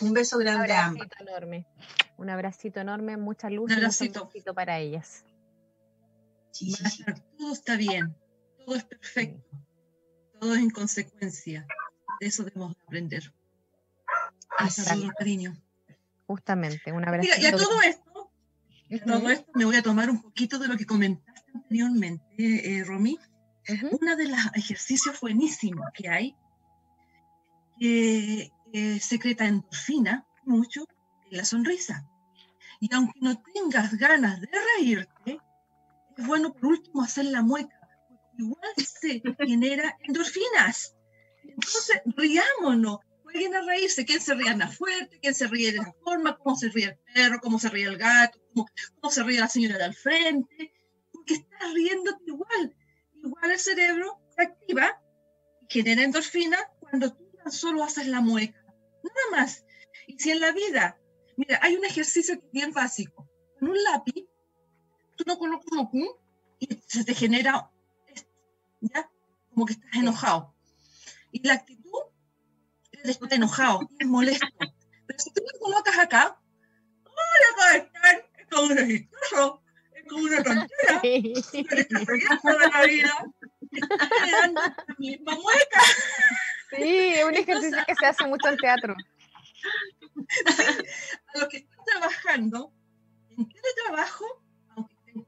[0.00, 1.02] un beso Un grande a ambas.
[1.02, 1.66] abracito enorme.
[2.16, 4.26] Un abracito enorme, mucha luz Un y abracito.
[4.26, 5.24] besito para ellas.
[6.50, 7.04] Sí, sí,
[7.48, 8.14] Todo está bien,
[8.58, 9.42] todo es perfecto,
[10.38, 11.66] todo es en consecuencia.
[12.20, 13.32] De eso debemos aprender.
[14.60, 14.90] Un Exacto.
[14.90, 15.56] saludo, cariño.
[16.26, 17.40] Justamente, un Mira, abracito.
[17.40, 18.30] y a todo esto,
[18.92, 22.26] a todo esto me voy a tomar un poquito de lo que comentaste anteriormente,
[22.76, 23.18] eh, Romy.
[23.66, 23.98] ujú.
[23.98, 26.36] Uno de los ejercicios buenísimos que hay,
[27.78, 30.84] que eh, secreta endorfina mucho,
[31.30, 32.06] es la sonrisa.
[32.78, 35.40] Y aunque no tengas ganas de reírte,
[36.18, 37.80] es bueno por último hacer la mueca,
[38.36, 40.94] igual se genera endorfinas.
[41.44, 45.94] Entonces, riámonos, jueguen a reírse, quién se ríe más fuerte, quién se ríe de esa
[46.04, 48.66] forma, cómo se ríe el perro, cómo se ríe el gato, cómo,
[49.00, 50.74] cómo se ríe la señora de al frente,
[51.12, 52.74] porque estás riéndote igual
[53.22, 55.00] igual el cerebro se activa
[55.62, 58.64] y genera endorfina cuando tú tan solo haces la mueca.
[59.02, 59.64] Nada más.
[60.06, 60.98] Y si en la vida,
[61.36, 63.28] mira, hay un ejercicio bien básico.
[63.58, 64.27] Con un lápiz,
[65.18, 66.08] tú lo colocas aquí
[66.60, 67.70] y se te genera
[68.80, 69.10] ¿ya?
[69.52, 70.54] Como que estás enojado.
[71.32, 72.02] Y la actitud
[72.92, 74.46] es de enojado, es molesto.
[75.06, 76.40] Pero si tú lo colocas acá,
[77.04, 78.16] ¡ay, acá están!
[78.38, 79.62] Es como un chistoso,
[79.94, 81.66] es como una tontera Sí.
[81.68, 83.26] pero estás riendo de la vida.
[83.70, 85.80] Generando la misma mueca.
[86.70, 88.94] Sí, es un ejercicio que se hace mucho en teatro.
[91.34, 92.72] A los que están trabajando
[93.30, 94.47] en teletrabajo, con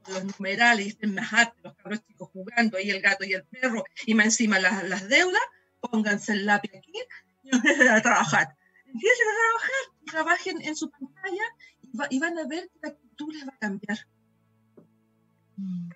[0.07, 3.43] los numerales y estén más altos, los cabros chicos jugando ahí el gato y el
[3.45, 5.41] perro, y más encima las, las deudas,
[5.79, 6.93] pónganse el lápiz aquí
[7.43, 8.55] y empiecen a trabajar.
[8.85, 11.43] Empiecen a trabajar, trabajen en su pantalla
[11.81, 13.97] y, va- y van a ver que la actitud les va a cambiar.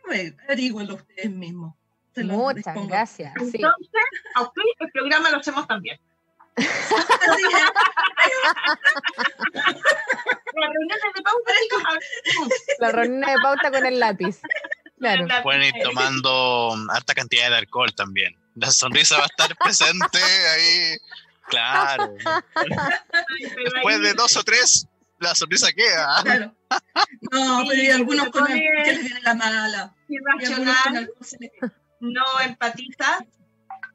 [0.06, 1.76] A ver, Averígüenlo ustedes mismos.
[2.18, 3.34] Muchas gracias.
[3.52, 3.58] Sí.
[3.58, 3.90] Entonces,
[4.40, 6.00] ok, el programa lo hacemos también.
[6.56, 6.64] La
[10.68, 11.54] reunión de pauta,
[13.72, 14.42] de con el lápiz.
[14.98, 15.28] Claro.
[15.44, 18.38] Pueden ir tomando harta cantidad de alcohol también.
[18.56, 20.98] La sonrisa va a estar presente ahí.
[21.48, 22.16] Claro.
[23.64, 24.88] Después de dos o tres,
[25.20, 26.22] la sonrisa queda.
[26.24, 26.56] Claro.
[27.32, 29.94] No, pero hay algunos con que les viene la mala.
[30.08, 30.46] Y algunos con
[30.96, 31.12] irracional,
[32.00, 33.26] no empatizas,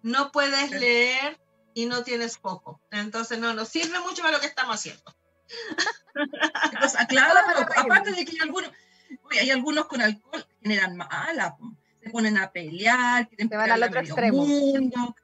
[0.03, 1.41] no puedes leer
[1.75, 2.81] y no tienes foco.
[2.91, 5.03] Entonces no nos sirve mucho para lo que estamos haciendo.
[6.73, 7.41] Entonces, claro,
[7.77, 8.71] aparte de que hay algunos,
[9.25, 11.57] oye, hay algunos con alcohol que generan mala,
[12.03, 14.47] se ponen a pelear, quieren Se van al otro extremo.
[14.47, 15.15] mundo.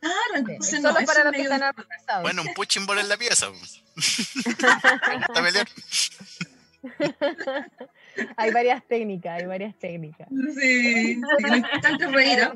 [0.00, 2.22] Claro, entonces es no, solo para los que están organizados.
[2.22, 3.48] Bueno, un punching ball en la pieza.
[8.36, 10.28] Hay varias técnicas, hay varias técnicas.
[10.30, 12.42] Sí, sí, lo importante es reír.
[12.42, 12.54] ¿ah?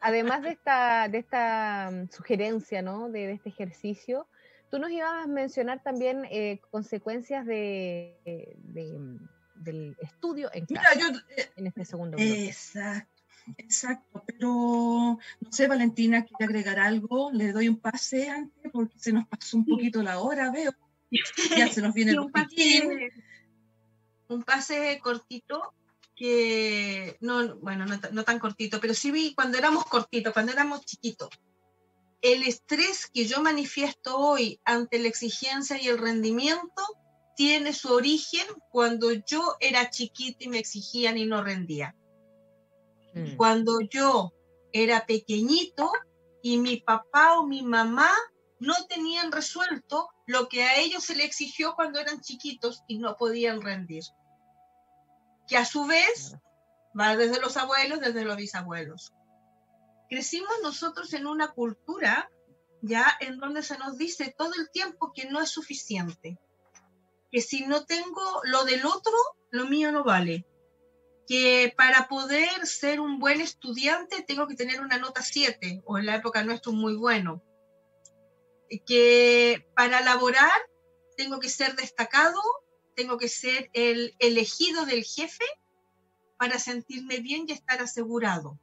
[0.00, 3.10] Además de esta, de esta mm, sugerencia, ¿no?
[3.10, 4.26] De, de este ejercicio,
[4.70, 10.66] tú nos ibas a mencionar también eh, consecuencias de, eh, de, mm, del estudio en
[10.68, 12.46] Mira, yo, eh, en este segundo bloque.
[12.46, 13.22] Exacto,
[13.58, 14.24] exacto.
[14.26, 14.48] Pero
[15.40, 17.30] no sé, Valentina, quiere agregar algo.
[17.32, 20.72] Le doy un pase antes porque se nos pasó un poquito la hora, veo.
[21.58, 23.10] Ya se nos viene Sí, el un pase,
[24.28, 25.74] un pase cortito
[26.20, 30.52] que no, bueno, no, ta- no tan cortito, pero sí vi cuando éramos cortitos, cuando
[30.52, 31.30] éramos chiquitos.
[32.20, 36.82] El estrés que yo manifiesto hoy ante la exigencia y el rendimiento
[37.36, 41.96] tiene su origen cuando yo era chiquita y me exigían y no rendía.
[43.14, 43.36] Mm.
[43.36, 44.34] Cuando yo
[44.74, 45.90] era pequeñito
[46.42, 48.10] y mi papá o mi mamá
[48.58, 53.16] no tenían resuelto lo que a ellos se les exigió cuando eran chiquitos y no
[53.16, 54.02] podían rendir.
[55.50, 56.36] Que a su vez
[56.98, 59.12] va desde los abuelos, desde los bisabuelos.
[60.08, 62.30] Crecimos nosotros en una cultura
[62.82, 66.38] ya en donde se nos dice todo el tiempo que no es suficiente,
[67.32, 69.12] que si no tengo lo del otro,
[69.50, 70.46] lo mío no vale,
[71.26, 76.06] que para poder ser un buen estudiante tengo que tener una nota 7, o en
[76.06, 77.42] la época nuestro muy bueno,
[78.86, 80.60] que para laborar
[81.16, 82.40] tengo que ser destacado,
[82.94, 85.44] tengo que ser el elegido del jefe
[86.38, 88.58] para sentirme bien y estar asegurado.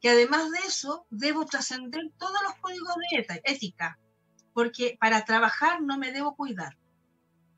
[0.00, 3.98] Que además de eso, debo trascender todos los códigos de ética,
[4.54, 6.78] porque para trabajar no me debo cuidar,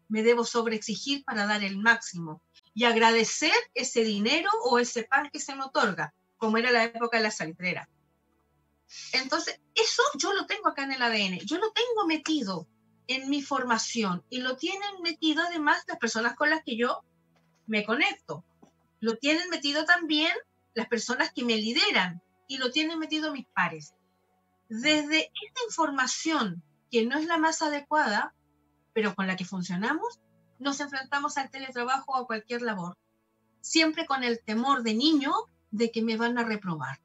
[0.09, 2.43] me debo sobreexigir para dar el máximo
[2.74, 7.18] y agradecer ese dinero o ese pan que se me otorga, como era la época
[7.18, 7.88] de la salitrera.
[9.12, 12.66] Entonces, eso yo lo tengo acá en el ADN, yo lo tengo metido
[13.11, 17.02] en mi formación y lo tienen metido además las personas con las que yo
[17.66, 18.44] me conecto.
[19.00, 20.30] Lo tienen metido también
[20.74, 23.94] las personas que me lideran y lo tienen metido mis pares.
[24.68, 28.32] Desde esta información, que no es la más adecuada,
[28.92, 30.20] pero con la que funcionamos,
[30.61, 32.96] nos enfrentamos al teletrabajo o a cualquier labor,
[33.61, 35.32] siempre con el temor de niño
[35.72, 37.00] de que me van a reprobar,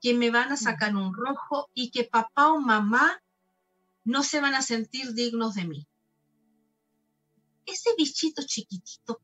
[0.00, 3.20] que me van a sacar un rojo y que papá o mamá
[4.08, 5.86] no se van a sentir dignos de mí.
[7.66, 9.20] Ese bichito chiquitito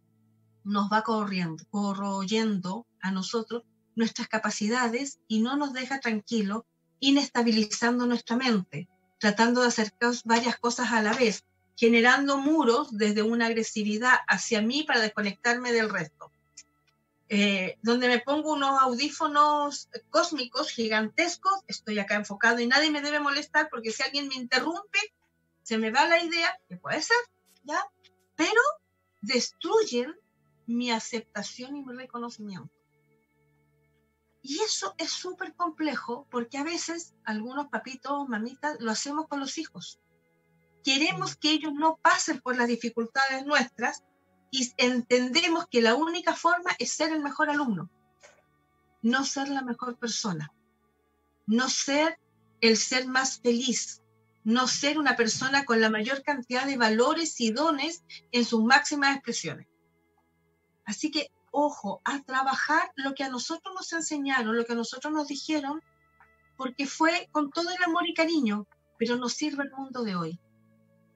[0.62, 3.62] nos va corriendo, corroyendo a nosotros
[3.94, 6.66] nuestras capacidades y no nos deja tranquilo,
[7.00, 8.86] inestabilizando nuestra mente,
[9.18, 9.94] tratando de hacer
[10.26, 11.46] varias cosas a la vez,
[11.78, 16.30] generando muros desde una agresividad hacia mí para desconectarme del resto.
[17.36, 23.18] Eh, donde me pongo unos audífonos cósmicos gigantescos, estoy acá enfocado y nadie me debe
[23.18, 25.00] molestar porque si alguien me interrumpe,
[25.64, 27.16] se me va la idea, que puede ser,
[27.64, 27.84] ¿ya?
[28.36, 28.60] Pero
[29.20, 30.14] destruyen
[30.68, 32.70] mi aceptación y mi reconocimiento.
[34.40, 39.58] Y eso es súper complejo porque a veces algunos papitos mamitas lo hacemos con los
[39.58, 39.98] hijos.
[40.84, 44.04] Queremos que ellos no pasen por las dificultades nuestras
[44.54, 47.90] y entendemos que la única forma es ser el mejor alumno,
[49.02, 50.52] no ser la mejor persona,
[51.44, 52.20] no ser
[52.60, 54.00] el ser más feliz,
[54.44, 59.16] no ser una persona con la mayor cantidad de valores y dones en sus máximas
[59.16, 59.66] expresiones.
[60.84, 65.12] Así que, ojo, a trabajar lo que a nosotros nos enseñaron, lo que a nosotros
[65.12, 65.82] nos dijeron,
[66.56, 68.68] porque fue con todo el amor y cariño,
[69.00, 70.40] pero nos sirve el mundo de hoy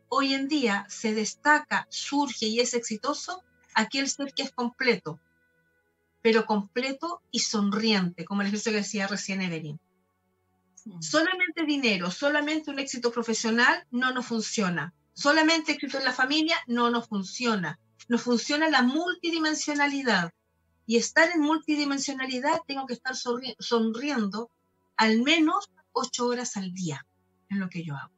[0.08, 3.42] hoy en día se destaca, surge y es exitoso
[3.74, 5.20] aquel ser que es completo,
[6.22, 9.78] pero completo y sonriente, como el que decía recién Evelyn.
[11.00, 14.94] Solamente dinero, solamente un éxito profesional no nos funciona.
[15.12, 17.78] Solamente éxito en la familia no nos funciona.
[18.08, 20.32] No funciona la multidimensionalidad.
[20.86, 24.50] Y estar en multidimensionalidad tengo que estar sonriendo
[24.96, 27.06] al menos ocho horas al día
[27.50, 28.17] en lo que yo hago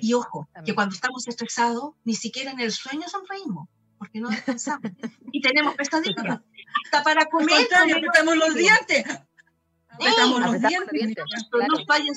[0.00, 3.68] y ojo, que cuando estamos estresados, ni siquiera en el sueño sonreímos,
[3.98, 4.90] porque no descansamos.
[5.32, 6.40] y tenemos pesadillas.
[6.84, 7.68] Hasta para comer.
[7.74, 9.04] apretamos los dientes.
[9.88, 11.24] Apretamos los dientes.
[11.50, 12.14] No vayan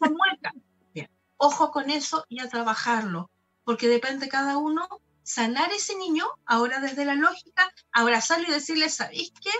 [0.00, 0.52] a muerta.
[0.94, 1.10] Bien.
[1.36, 3.30] Ojo con eso y a trabajarlo,
[3.64, 4.88] porque depende cada uno
[5.22, 9.50] sanar ese niño, ahora desde la lógica, abrazarlo y decirle, ¿sabéis qué?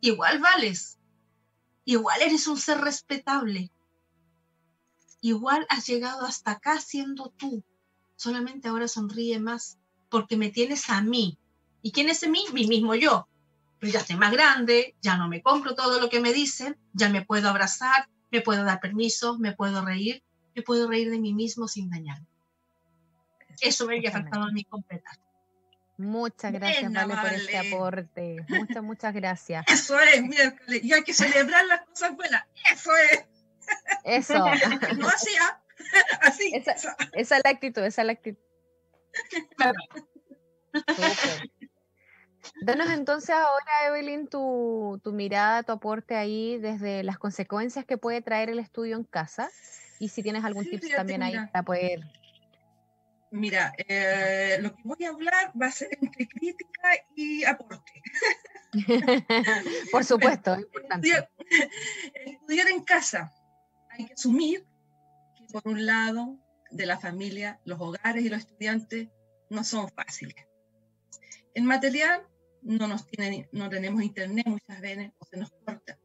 [0.00, 0.98] Igual vales,
[1.84, 3.70] igual eres un ser respetable,
[5.20, 7.62] igual has llegado hasta acá siendo tú.
[8.16, 11.38] Solamente ahora sonríe más porque me tienes a mí.
[11.82, 12.44] ¿Y quién es mí?
[12.52, 13.28] Mi mismo yo.
[13.78, 17.08] Pero ya estoy más grande, ya no me compro todo lo que me dicen, ya
[17.08, 20.22] me puedo abrazar, me puedo dar permiso, me puedo reír,
[20.54, 22.18] me puedo reír de mí mismo sin dañar.
[23.60, 25.18] Eso me había faltado a mí completar.
[25.96, 28.46] Muchas gracias, Vale, por este aporte.
[28.48, 29.64] Muchas, muchas gracias.
[29.68, 32.44] Eso es, mira, y hay que celebrar las cosas buenas.
[32.72, 33.29] Eso es.
[34.04, 34.34] Eso.
[34.98, 35.62] no hacía.
[36.22, 36.52] Así.
[36.54, 36.72] Esa,
[37.12, 38.42] esa, es la actitud, esa es la actitud.
[42.62, 48.22] Danos entonces ahora, Evelyn, tu, tu, mirada, tu aporte ahí desde las consecuencias que puede
[48.22, 49.50] traer el estudio en casa
[49.98, 52.00] y si tienes algún tip también ahí para poder.
[53.30, 58.02] Mira, eh, lo que voy a hablar va a ser entre crítica y aporte.
[59.92, 61.28] Por supuesto, importante.
[62.14, 63.32] estudiar en casa
[64.00, 64.66] hay que asumir
[65.36, 66.38] que por un lado
[66.70, 69.08] de la familia, los hogares y los estudiantes
[69.50, 70.36] no son fáciles.
[71.54, 72.22] En material
[72.62, 75.98] no, nos tienen, no tenemos internet muchas veces o se nos corta.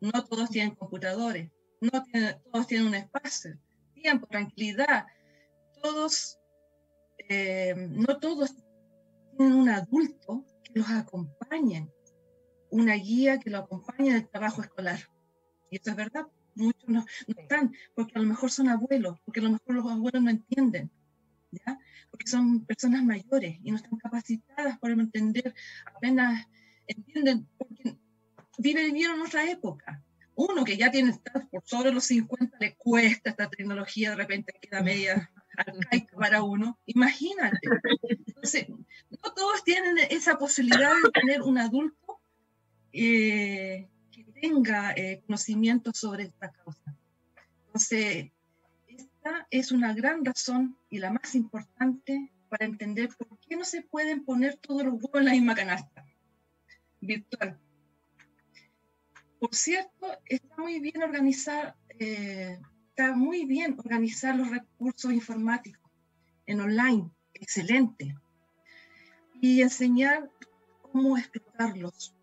[0.00, 1.50] No todos tienen computadores,
[1.80, 1.90] no
[2.50, 3.58] todos tienen un espacio,
[3.94, 5.06] tiempo, tranquilidad.
[5.82, 6.38] Todos,
[7.28, 8.54] eh, no todos
[9.36, 11.90] tienen un adulto que los acompañe,
[12.70, 15.00] una guía que los acompañe en el trabajo escolar.
[15.70, 16.26] Y esto es verdad,
[16.56, 20.22] muchos no, están, porque a lo mejor son abuelos, porque a lo mejor los abuelos
[20.22, 20.90] no entienden,
[21.50, 21.78] ¿ya?
[22.10, 26.46] porque son personas mayores y no están capacitadas para entender, apenas
[26.86, 27.96] entienden, porque
[28.58, 30.02] viven en otra época.
[30.36, 31.18] Uno que ya tiene
[31.50, 36.78] por sobre los 50 le cuesta esta tecnología, de repente queda media arcaica para uno.
[36.86, 37.58] Imagínate.
[38.26, 42.20] Entonces, no todos tienen esa posibilidad de tener un adulto
[42.92, 43.88] eh,
[44.44, 46.94] tenga eh, conocimiento sobre esta causa.
[47.66, 48.30] Entonces,
[48.86, 53.80] esta es una gran razón y la más importante para entender por qué no se
[53.80, 56.04] pueden poner todos los huevos en la misma canasta
[57.00, 57.58] virtual.
[59.40, 65.90] Por cierto, está muy bien organizar, eh, está muy bien organizar los recursos informáticos
[66.44, 68.14] en online, excelente.
[69.40, 70.30] Y enseñar
[70.82, 72.14] cómo explotarlos.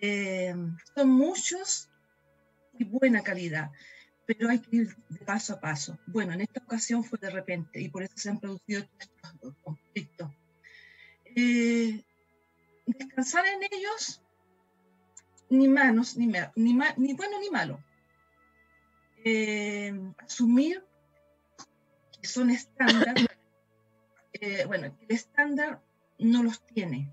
[0.00, 0.54] Eh,
[0.94, 1.88] son muchos
[2.78, 3.70] y buena calidad,
[4.26, 5.98] pero hay que ir de paso a paso.
[6.06, 10.30] Bueno, en esta ocasión fue de repente y por eso se han producido estos conflictos.
[11.24, 12.04] Eh,
[12.86, 14.22] descansar en ellos
[15.50, 17.82] ni manos, ni, ni, ni bueno ni malo.
[19.24, 20.84] Eh, asumir
[22.20, 23.14] que son estándar,
[24.32, 25.82] eh, bueno, el estándar
[26.18, 27.12] no los tiene.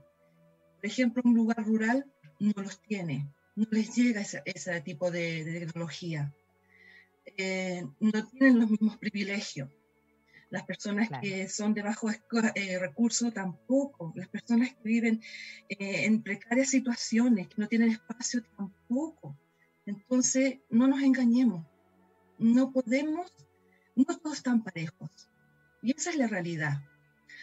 [0.75, 2.05] Por ejemplo, un lugar rural
[2.39, 6.33] no los tiene, no les llega ese, ese tipo de, tecnología.
[7.37, 9.69] Eh, no tienen los mismos privilegios.
[10.49, 12.13] Las personas que son de bajos
[12.53, 14.13] eh, recursos tampoco.
[14.15, 15.21] Las personas que viven
[15.69, 19.37] eh, en precarias situaciones, que no tienen espacio tampoco.
[19.85, 21.65] Entonces, no nos engañemos.
[22.37, 23.33] No podemos,
[23.95, 25.29] no todos están parejos.
[25.81, 26.83] Y esa es la realidad.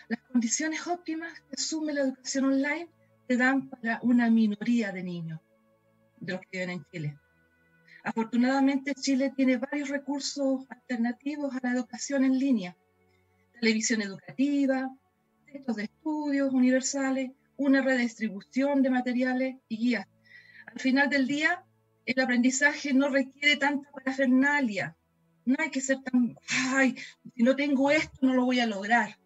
[0.08, 2.88] Las condiciones óptimas que asume la educación online
[3.32, 5.40] se dan para una minoría de niños
[6.20, 7.18] de los que viven en Chile.
[8.04, 12.76] Afortunadamente, Chile tiene varios recursos alternativos a la educación en línea
[13.58, 14.94] televisión educativa,
[15.46, 20.06] textos de estudios universales, una redistribución de materiales y guías.
[20.66, 21.64] Al final del día,
[22.04, 24.96] el aprendizaje no requiere tanta parafernalia.
[25.44, 26.36] No hay que ser tan,
[26.74, 26.96] ay,
[27.36, 29.16] si no tengo esto, no lo voy a lograr.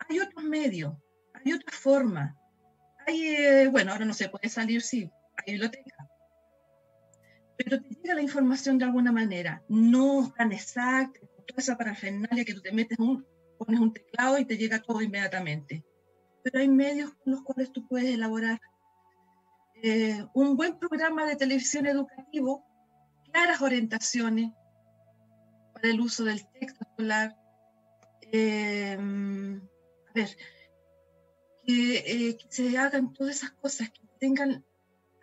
[0.00, 0.94] Hay otros medios,
[1.32, 2.37] hay otras formas.
[3.08, 6.08] Eh, bueno, ahora no se puede salir, sí, hay biblioteca.
[7.56, 12.54] Pero te llega la información de alguna manera, no tan exacta, toda esa parafernalia que
[12.54, 13.26] tú te metes, un,
[13.58, 15.84] pones un teclado y te llega todo inmediatamente.
[16.44, 18.60] Pero hay medios con los cuales tú puedes elaborar
[19.82, 22.64] eh, un buen programa de televisión educativo,
[23.32, 24.52] claras orientaciones
[25.72, 27.34] para el uso del texto escolar.
[28.32, 30.36] Eh, a ver,
[31.68, 34.64] que, eh, que, se hagan todas esas cosas, que tengan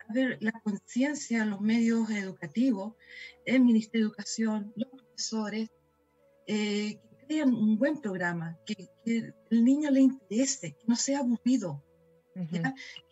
[0.08, 2.94] a ver, la conciencia en los medios educativos,
[3.44, 5.68] el Ministerio de Educación, los profesores,
[6.46, 8.88] eh, que crean un buen programa, que,
[9.50, 11.82] el niño le interese, que no sea aburrido,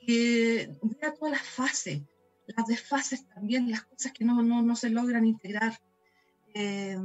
[0.07, 2.03] que vea todas las fases,
[2.47, 5.80] las desfases también, las cosas que no, no, no se logran integrar.
[6.55, 6.97] Eh,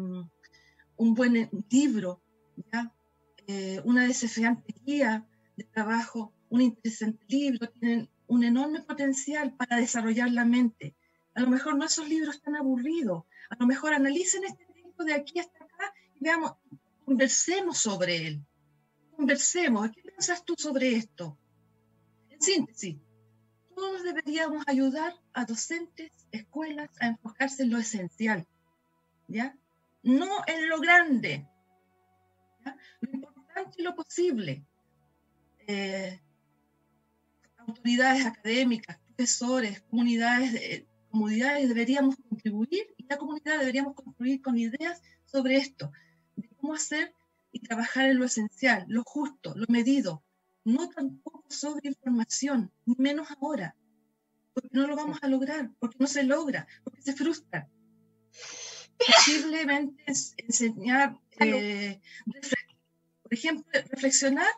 [1.00, 2.22] un buen libro,
[2.72, 2.94] ¿ya?
[3.48, 5.26] Eh, una desafiante guía
[5.60, 10.96] de trabajo, un interesante libro, tienen un enorme potencial para desarrollar la mente.
[11.36, 15.14] A lo mejor no esos libros tan aburridos, a lo mejor analicen este texto de
[15.14, 15.60] aquí hasta
[16.20, 16.54] veamos,
[17.06, 18.46] conversemos sobre él.
[19.16, 19.90] Conversemos.
[19.92, 21.38] ¿Qué piensas tú sobre esto?
[22.30, 22.98] En síntesis,
[23.76, 28.48] todos deberíamos ayudar a docentes, escuelas a enfocarse en lo esencial,
[29.28, 29.58] ¿ya?
[30.04, 31.48] No en lo grande,
[33.02, 34.66] lo importante y lo posible.
[35.72, 36.20] Eh,
[37.58, 45.58] autoridades académicas, profesores, comunidades, comunidades deberíamos contribuir y la comunidad deberíamos contribuir con ideas sobre
[45.58, 45.92] esto
[46.60, 47.14] cómo hacer
[47.52, 50.24] y trabajar en lo esencial, lo justo, lo medido.
[50.64, 53.76] No tampoco sobre información, ni menos ahora,
[54.54, 57.70] porque no lo vamos a lograr, porque no se logra, porque se frustra.
[58.98, 60.04] Posiblemente
[60.38, 62.02] enseñar, eh,
[63.22, 64.52] por ejemplo, reflexionar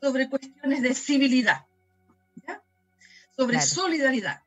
[0.00, 1.66] sobre cuestiones de civilidad,
[3.36, 4.42] sobre solidaridad,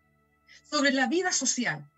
[0.70, 1.90] sobre la vida social,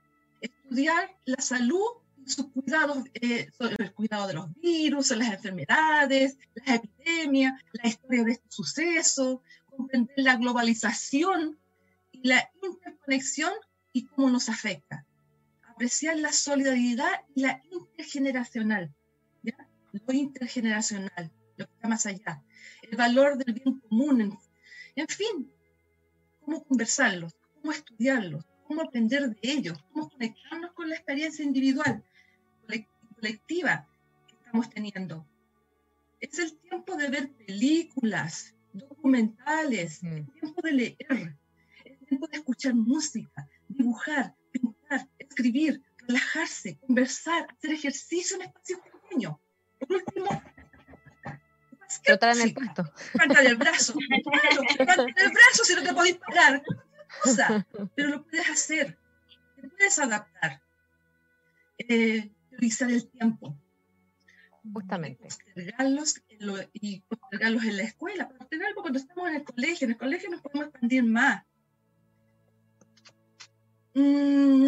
[0.42, 1.86] estudiar la salud
[2.26, 8.24] sus cuidados eh, sobre el cuidado de los virus, las enfermedades, las epidemias, la historia
[8.24, 11.58] de este suceso, comprender la globalización
[12.12, 13.52] y la interconexión
[13.94, 15.06] y cómo nos afecta.
[15.70, 18.94] Apreciar la solidaridad y la intergeneracional,
[19.44, 19.56] ¿ya?
[19.92, 22.42] lo intergeneracional, lo que está más allá.
[22.90, 24.38] El valor del bien común
[24.96, 25.52] en, fin,
[26.42, 32.04] cómo conversarlos, cómo estudiarlos, cómo aprender de ellos, cómo conectarnos con la experiencia individual,
[33.16, 33.88] colectiva
[34.28, 35.26] que estamos teniendo.
[36.20, 40.32] Es el tiempo de ver películas, documentales, el mm.
[40.34, 41.36] tiempo de leer,
[41.86, 49.36] el tiempo de escuchar música, dibujar, pintar, escribir, relajarse, conversar, hacer ejercicio en espacios pequeños.
[49.80, 50.30] Por último,
[52.04, 52.84] Trotar en el pasto.
[53.14, 53.94] Levantar el brazo.
[54.80, 56.64] Levantar el brazo si no te podéis parar.
[57.24, 57.66] Cosa,
[57.96, 58.98] pero lo puedes hacer.
[59.62, 60.62] Te puedes adaptar.
[61.78, 63.58] Eh, priorizar el tiempo.
[64.74, 65.24] Justamente.
[65.24, 66.22] Postergarlos
[66.74, 68.30] y postergarlos en la escuela.
[68.30, 69.86] Postergarlos cuando estamos en el colegio.
[69.86, 71.44] En el colegio nos podemos expandir más.
[73.94, 74.68] Mm,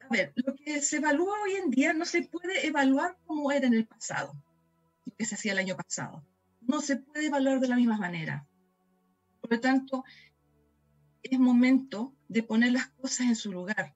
[0.00, 3.66] a ver, lo que se evalúa hoy en día no se puede evaluar como era
[3.66, 4.32] en el pasado,
[5.04, 6.24] lo que se hacía el año pasado.
[6.66, 8.44] No se puede evaluar de la misma manera.
[9.40, 10.04] Por lo tanto,
[11.22, 13.94] es momento de poner las cosas en su lugar.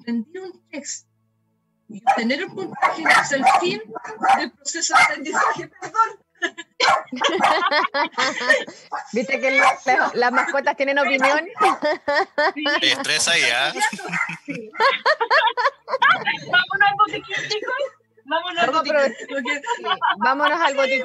[0.00, 1.08] Rendir un texto
[1.88, 3.82] y obtener un puntaje es el fin
[4.38, 5.68] del proceso de aprendizaje.
[5.80, 6.18] Perdón.
[9.12, 9.60] Viste que
[10.14, 11.46] las mascotas tienen opinión.
[12.80, 13.72] Te estresa ya.
[16.46, 18.01] Vámonos al botiquín, chicos.
[18.32, 19.62] Vámonos, al botiquín.
[20.18, 21.04] Vámonos al botiquín.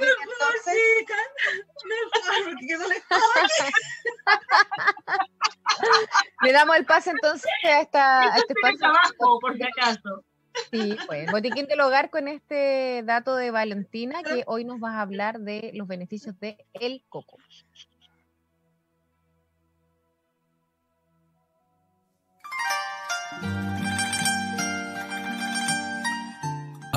[6.42, 8.88] Le damos el pase entonces a, esta, a este espacio.
[8.88, 10.24] Abajo, por si acaso.
[10.72, 15.02] Sí, pues Botiquín del Hogar con este dato de Valentina que hoy nos vas a
[15.02, 17.38] hablar de los beneficios de el coco.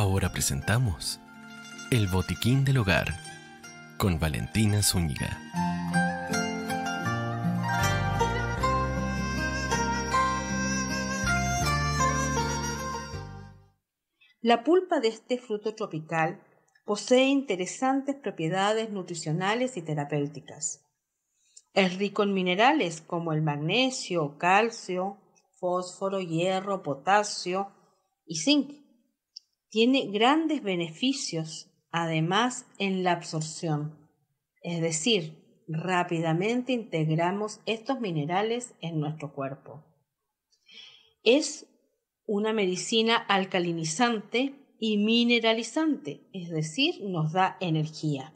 [0.02, 1.20] Ahora presentamos
[1.90, 3.08] El Botiquín del Hogar
[3.98, 5.38] con Valentina Zúñiga.
[14.40, 16.40] La pulpa de este fruto tropical
[16.86, 20.82] posee interesantes propiedades nutricionales y terapéuticas.
[21.74, 25.18] Es rico en minerales como el magnesio, calcio,
[25.58, 27.70] fósforo, hierro, potasio
[28.24, 28.79] y zinc.
[29.70, 33.96] Tiene grandes beneficios, además, en la absorción,
[34.62, 39.84] es decir, rápidamente integramos estos minerales en nuestro cuerpo.
[41.22, 41.68] Es
[42.26, 48.34] una medicina alcalinizante y mineralizante, es decir, nos da energía.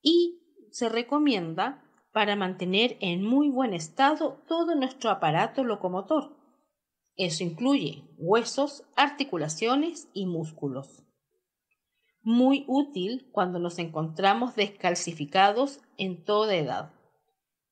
[0.00, 6.39] Y se recomienda para mantener en muy buen estado todo nuestro aparato locomotor.
[7.20, 11.02] Eso incluye huesos, articulaciones y músculos.
[12.22, 16.94] Muy útil cuando nos encontramos descalcificados en toda edad,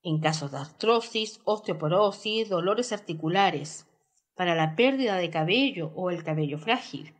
[0.02, 3.86] en casos de artrosis, osteoporosis, dolores articulares,
[4.34, 7.14] para la pérdida de cabello o el cabello frágil,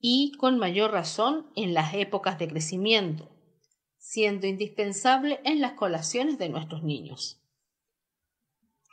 [0.00, 3.30] y con mayor razón en las épocas de crecimiento,
[3.96, 7.40] siendo indispensable en las colaciones de nuestros niños.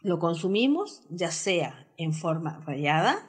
[0.04, 3.28] Lo consumimos ya sea en forma rayada,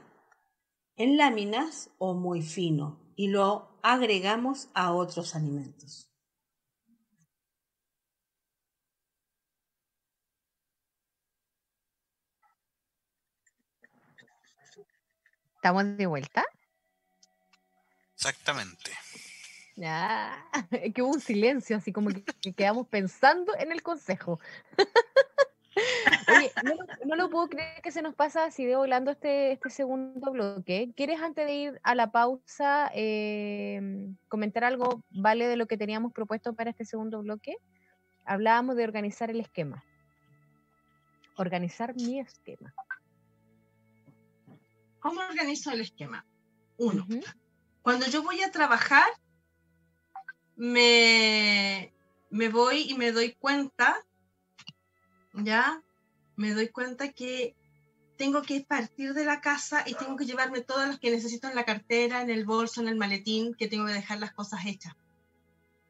[0.96, 6.08] en láminas o muy fino y lo agregamos a otros alimentos.
[15.56, 16.44] ¿Estamos de vuelta?
[18.14, 18.90] Exactamente.
[19.76, 24.40] Ya, es que hubo un silencio, así como que, quedamos pensando en el consejo.
[26.36, 26.52] Oye,
[27.06, 30.92] no, lo puedo creer que se nos pasa así de volando este, este segundo bloque.
[30.96, 36.12] ¿Quieres antes de ir a la pausa em, comentar algo, vale, de lo que teníamos
[36.12, 37.56] propuesto para este segundo bloque?
[38.24, 39.84] Hablábamos de organizar el esquema.
[41.36, 42.74] Organizar mi esquema.
[45.00, 46.24] ¿Cómo organizo el esquema?
[46.76, 47.06] Uno,
[47.82, 49.08] cuando yo voy a trabajar,
[50.56, 51.92] me,
[52.30, 53.96] me voy y me doy cuenta,
[55.34, 55.82] ¿ya?
[56.36, 57.54] Me doy cuenta que
[58.16, 61.54] tengo que partir de la casa y tengo que llevarme todo lo que necesito en
[61.54, 64.94] la cartera, en el bolso, en el maletín, que tengo que dejar las cosas hechas.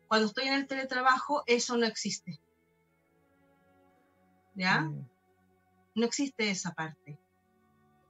[0.08, 2.40] Cuando estoy en el teletrabajo, eso no existe.
[4.54, 4.82] ¿Ya?
[4.82, 5.08] Mm.
[5.94, 7.18] No existe esa parte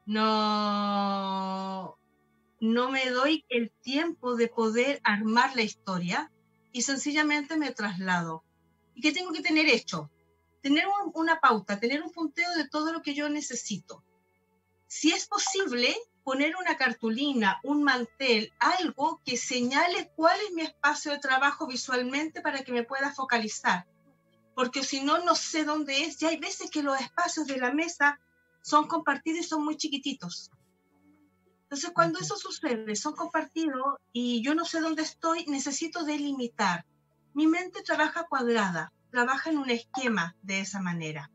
[0.07, 1.97] no,
[2.61, 6.31] no me doy el tiempo de poder armar la historia
[6.73, 8.45] y sencillamente me traslado.
[8.95, 10.11] ¿Y qué tengo que tener hecho?
[10.63, 10.85] Tener
[11.15, 14.05] una pauta, tener un punteo de todo lo que yo necesito.
[14.87, 21.13] Si es posible, poner una cartulina, un mantel, algo que señale cuál es mi espacio
[21.13, 23.87] de trabajo visualmente para que me pueda focalizar.
[24.55, 26.21] porque si no, no sé dónde es.
[26.21, 28.21] Y hay veces que los espacios de la mesa
[28.61, 30.51] son compartidos y son muy chiquititos.
[31.63, 36.85] Entonces, cuando eso sucede, son compartidos y yo no sé dónde estoy, necesito delimitar.
[37.33, 41.31] Mi mente trabaja cuadrada, trabaja en un esquema de esa manera.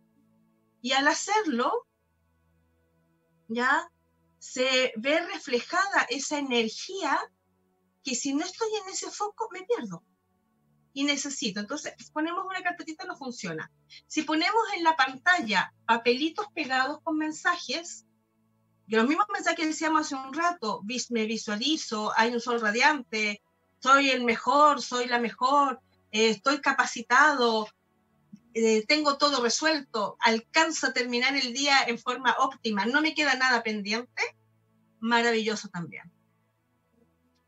[0.82, 1.88] Y al hacerlo,
[3.48, 3.90] ya
[4.40, 7.20] se ve reflejada esa energía
[8.04, 10.04] que si no estoy en ese foco, me pierdo.
[10.94, 11.60] Y necesito.
[11.60, 13.72] Entonces, ponemos una carpetita, no funciona.
[14.08, 18.06] Si ponemos en la pantalla papelitos pegados con mensajes,
[18.88, 23.44] los mismos mensajes que decíamos hace un rato, me visualizo, hay un sol radiante,
[23.80, 25.82] soy el mejor, soy la mejor,
[26.18, 27.68] eh, estoy capacitado,
[28.54, 33.36] eh, tengo todo resuelto, alcanzo a terminar el día en forma óptima, no me queda
[33.36, 34.24] nada pendiente,
[35.00, 36.12] maravilloso también.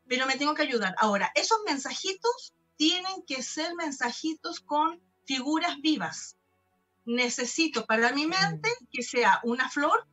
[0.06, 0.94] Pero me tengo que ayudar.
[0.98, 6.36] Ahora, esos mensajitos tienen que ser mensajitos con figuras vivas.
[7.04, 10.06] Necesito para mi mente que sea una flor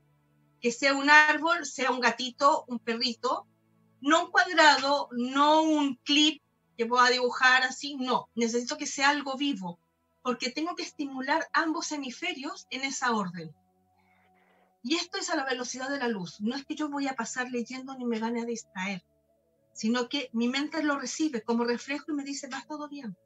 [0.61, 3.47] que sea un árbol, sea un gatito, un perrito,
[4.01, 6.41] no un cuadrado, no un clip
[6.77, 9.79] que pueda dibujar así, no, necesito que sea algo vivo,
[10.21, 13.53] porque tengo que estimular ambos hemisferios en esa orden.
[14.83, 17.15] Y esto es a la velocidad de la luz, no es que yo voy a
[17.15, 19.03] pasar leyendo ni me van a distraer,
[19.73, 23.17] sino que mi mente lo recibe como reflejo y me dice, va todo bien,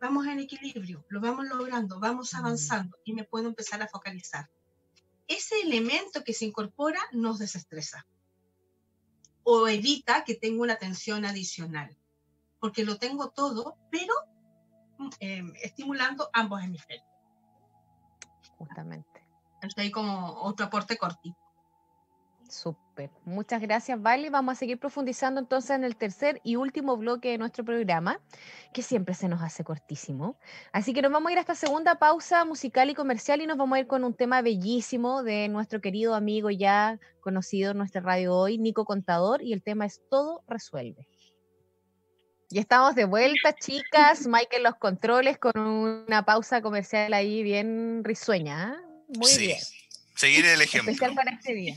[0.00, 4.48] vamos en equilibrio, lo vamos logrando, vamos avanzando y me puedo empezar a focalizar
[5.28, 8.06] ese elemento que se incorpora nos desestresa
[9.44, 11.96] o evita que tenga una tensión adicional,
[12.62, 14.14] porque lo tengo todo, pero
[15.18, 17.04] em, estimulando ambos hemisferios.
[18.56, 19.26] Justamente.
[19.54, 21.36] Entonces ahí como otro aporte cortito.
[22.48, 23.10] Súper.
[23.24, 24.30] Muchas gracias, Vale.
[24.30, 28.20] Vamos a seguir profundizando entonces en el tercer y último bloque de nuestro programa,
[28.72, 30.36] que siempre se nos hace cortísimo.
[30.70, 33.56] Así que nos vamos a ir a esta segunda pausa musical y comercial y nos
[33.56, 38.02] vamos a ir con un tema bellísimo de nuestro querido amigo ya conocido en nuestra
[38.02, 41.08] radio hoy, Nico Contador, y el tema es Todo Resuelve.
[42.52, 44.26] Y estamos de vuelta, chicas.
[44.26, 48.74] Michael los controles con una pausa comercial ahí bien risueña.
[48.74, 48.82] ¿ah?
[49.08, 49.58] Muy bien.
[50.14, 50.90] Seguir el ejemplo.
[50.92, 51.76] Especial para este día.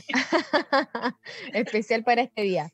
[1.54, 2.70] Especial para este día.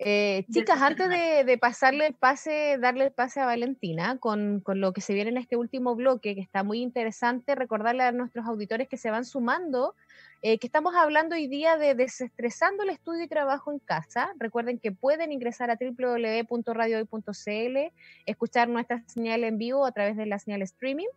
[0.00, 5.00] Eh, chicas, antes de, pasarle el pase, darle el pase a Valentina con, lo que
[5.00, 8.96] se viene en este último bloque, que está muy interesante, recordarle a nuestros auditores que
[8.96, 9.96] se van sumando,
[10.42, 14.32] eh, que estamos hablando hoy día de desestresando el estudio y trabajo en casa.
[14.38, 17.92] Recuerden que pueden ingresar a www.radiohoy.cl,
[18.24, 21.08] escuchar nuestra señal en vivo a través de la señal streaming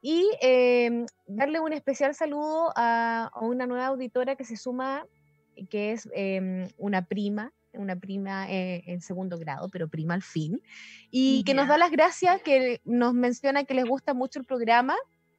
[0.00, 5.04] y em, darle un especial saludo a, una nueva auditora que se suma,
[5.70, 10.60] que es em, una prima, una prima eh, en segundo grado, pero prima al fin,
[11.10, 14.96] y que nos da las gracias, que nos menciona que les gusta mucho el programa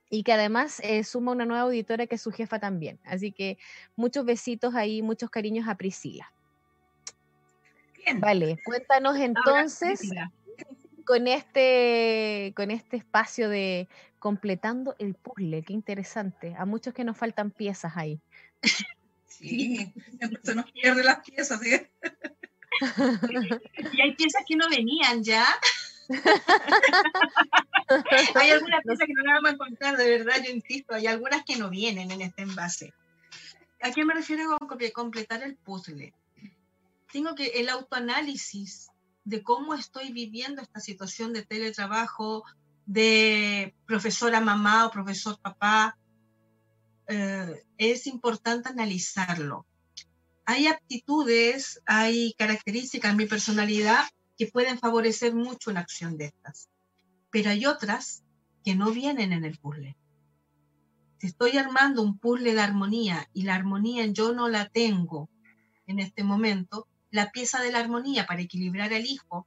[0.10, 3.00] y que además eh, suma una nueva auditora que es su jefa también.
[3.04, 3.58] Así que
[3.96, 6.32] muchos besitos ahí, muchos cariños a Priscila.
[7.98, 8.20] Bien.
[8.20, 10.12] Vale, cuéntanos entonces
[11.06, 13.88] con este, con este espacio de
[14.20, 16.56] completando el puzzle, qué interesante.
[16.58, 18.22] A muchos que nos faltan piezas ahí.
[19.38, 19.94] Sí,
[20.44, 21.60] se nos pierden las piezas.
[21.60, 21.70] ¿sí?
[23.94, 25.46] y hay piezas que no venían ya.
[28.36, 31.44] hay algunas piezas que no las vamos a encontrar, de verdad, yo insisto, hay algunas
[31.46, 32.94] que no vienen en este envase.
[33.82, 36.14] ¿A qué me refiero con completar el puzzle?
[37.12, 38.90] Tengo que el autoanálisis
[39.26, 42.44] de cómo estoy viviendo esta situación de teletrabajo,
[42.86, 45.98] de profesora mamá o profesor papá,
[47.08, 49.66] eh, es importante analizarlo.
[50.46, 54.04] Hay aptitudes, hay características en mi personalidad
[54.38, 56.70] que pueden favorecer mucho una acción de estas,
[57.30, 58.24] pero hay otras
[58.64, 59.96] que no vienen en el puzzle.
[61.20, 65.30] Si estoy armando un puzzle de armonía y la armonía yo no la tengo
[65.88, 69.46] en este momento, la pieza de la armonía para equilibrar al hijo,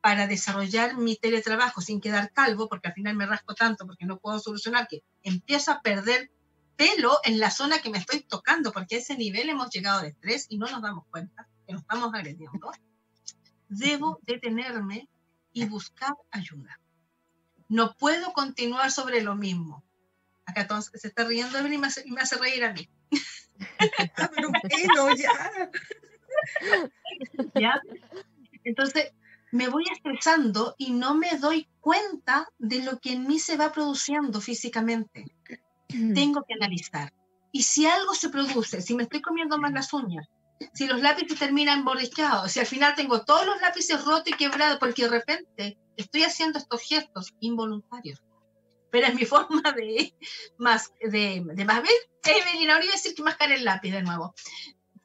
[0.00, 4.18] para desarrollar mi teletrabajo sin quedar calvo, porque al final me rasco tanto porque no
[4.18, 6.30] puedo solucionar, que empiezo a perder
[6.76, 10.08] pelo en la zona que me estoy tocando, porque a ese nivel hemos llegado de
[10.08, 12.70] estrés y no nos damos cuenta que nos estamos agrediendo.
[13.68, 15.08] Debo detenerme
[15.52, 16.78] y buscar ayuda.
[17.68, 19.84] No puedo continuar sobre lo mismo.
[20.44, 22.88] Acá entonces se está riendo y me hace, y me hace reír a mí.
[24.70, 25.70] Pero ya.
[27.54, 27.80] ¿Ya?
[28.64, 29.12] Entonces,
[29.52, 33.72] me voy estresando y no me doy cuenta de lo que en mí se va
[33.72, 35.26] produciendo físicamente.
[36.14, 37.12] Tengo que analizar.
[37.52, 40.26] Y si algo se produce, si me estoy comiendo más las uñas,
[40.72, 44.78] si los lápices terminan borrichados, si al final tengo todos los lápices rotos y quebrados
[44.78, 48.22] porque de repente estoy haciendo estos gestos involuntarios,
[48.90, 50.14] pero es mi forma de
[50.58, 51.90] más, de, de más ver,
[52.24, 54.34] Evelyn, ahora iba a decir que mascar el lápiz de nuevo,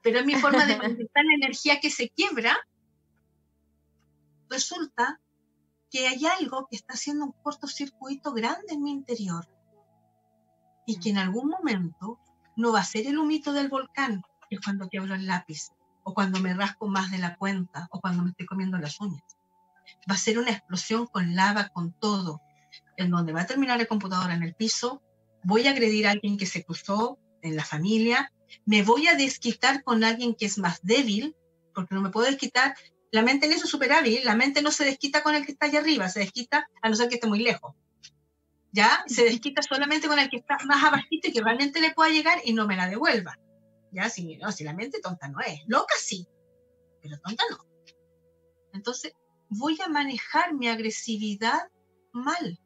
[0.02, 2.58] pero es mi forma de manifestar la energía que se quiebra.
[4.50, 5.20] Resulta
[5.90, 9.46] que hay algo que está haciendo un cortocircuito grande en mi interior
[10.88, 12.18] y que en algún momento
[12.56, 15.70] no va a ser el humito del volcán, es cuando quiebro el lápiz,
[16.04, 19.22] o cuando me rasco más de la cuenta, o cuando me estoy comiendo las uñas.
[20.10, 22.42] Va a ser una explosión con lava, con todo,
[22.96, 25.04] en donde va a terminar el computador en el piso,
[25.44, 28.32] voy a agredir a alguien que se cruzó en la familia,
[28.66, 31.36] me voy a desquitar con alguien que es más débil,
[31.76, 32.76] porque no me puedo desquitar.
[33.12, 35.52] La mente en eso es súper hábil, la mente no se desquita con el que
[35.52, 37.76] está allá arriba, se desquita a no ser que esté muy lejos.
[38.78, 39.04] ¿Ya?
[39.08, 42.40] Se desquita solamente con el que está más abajito y que realmente le pueda llegar
[42.46, 43.36] y no me la devuelva.
[43.92, 44.08] ¿Ya?
[44.08, 46.28] Si, no, si la mente tonta no es, loca sí,
[47.02, 47.58] pero tonta no.
[48.74, 49.14] Entonces,
[49.50, 51.72] voy a manejar mi agresividad
[52.12, 52.60] mal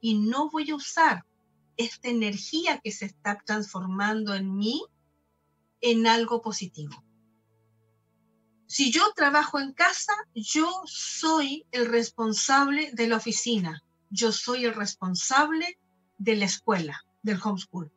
[0.00, 1.24] y no voy a usar
[1.76, 4.82] esta energía que se está transformando en mí
[5.82, 7.04] en algo positivo.
[8.66, 14.74] Si yo trabajo en casa, yo soy el responsable de la oficina, yo soy el
[14.74, 15.78] responsable
[16.18, 17.90] de la escuela, del homeschool.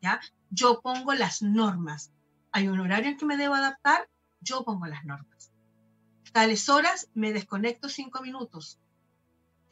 [0.00, 0.20] ¿ya?
[0.50, 2.12] Yo pongo las normas.
[2.50, 4.08] Hay un horario en que me debo adaptar,
[4.40, 5.52] yo pongo las normas.
[6.32, 8.80] Tales horas me desconecto cinco minutos,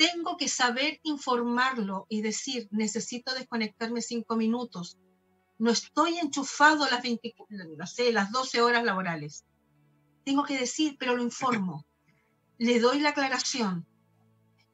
[0.01, 4.97] tengo que saber informarlo y decir, necesito desconectarme cinco minutos.
[5.59, 9.45] No estoy enchufado las, 20, no las 12 horas laborales.
[10.24, 11.85] Tengo que decir, pero lo informo.
[12.57, 13.87] Le doy la aclaración.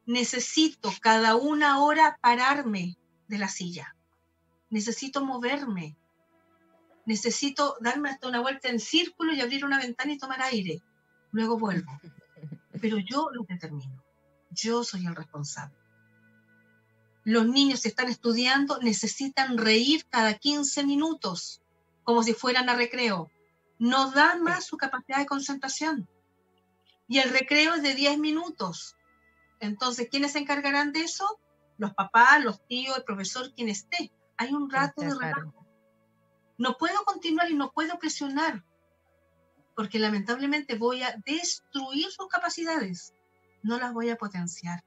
[0.07, 2.97] Necesito cada una hora pararme
[3.29, 3.95] de la silla.
[4.71, 5.97] Necesito moverme.
[7.05, 10.83] Necesito darme hasta una vuelta en círculo y abrir una ventana y tomar aire.
[11.33, 12.01] Luego vuelvo.
[12.81, 14.07] Pero yo lo determino
[14.57, 15.77] yo soy el responsable.
[17.25, 21.61] Los niños que están estudiando necesitan reír cada 15 minutos,
[22.05, 23.31] como si fueran a recreo.
[23.79, 26.09] No da más su capacidad de concentración.
[27.09, 28.96] Y el recreo es de 10 minutos.
[29.61, 31.41] Entonces, ¿quiénes se encargarán de eso?
[31.79, 34.13] Los papás, los tíos, el profesor, quien esté.
[34.37, 35.67] Hay un rato de relajo.
[36.59, 38.65] No puedo continuar y no puedo presionar,
[39.75, 43.13] porque lamentablemente voy a destruir sus capacidades
[43.67, 44.85] no las voy a potenciar.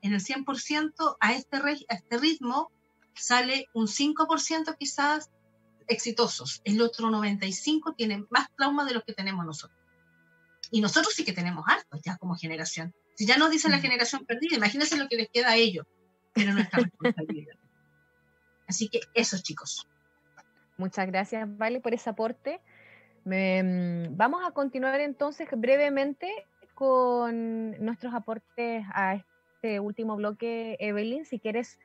[0.00, 2.70] En el 100% a este, a este ritmo
[3.14, 5.30] sale un 5% quizás
[5.88, 6.62] exitosos.
[6.64, 9.78] El otro 95% tiene más trauma de los que tenemos nosotros.
[10.70, 12.94] Y nosotros sí que tenemos hartos ya como generación.
[13.14, 15.86] Si ya nos dicen la generación perdida, imagínense lo que les queda a ellos,
[16.32, 17.56] pero nuestra responsabilidad.
[18.66, 19.86] Así que eso, chicos.
[20.78, 22.60] Muchas gracias, Vale, por ese aporte.
[23.24, 26.28] Mm, vamos a continuar entonces brevemente
[26.74, 31.24] con nuestros aportes a este último bloque, Evelyn.
[31.24, 31.78] Si quieres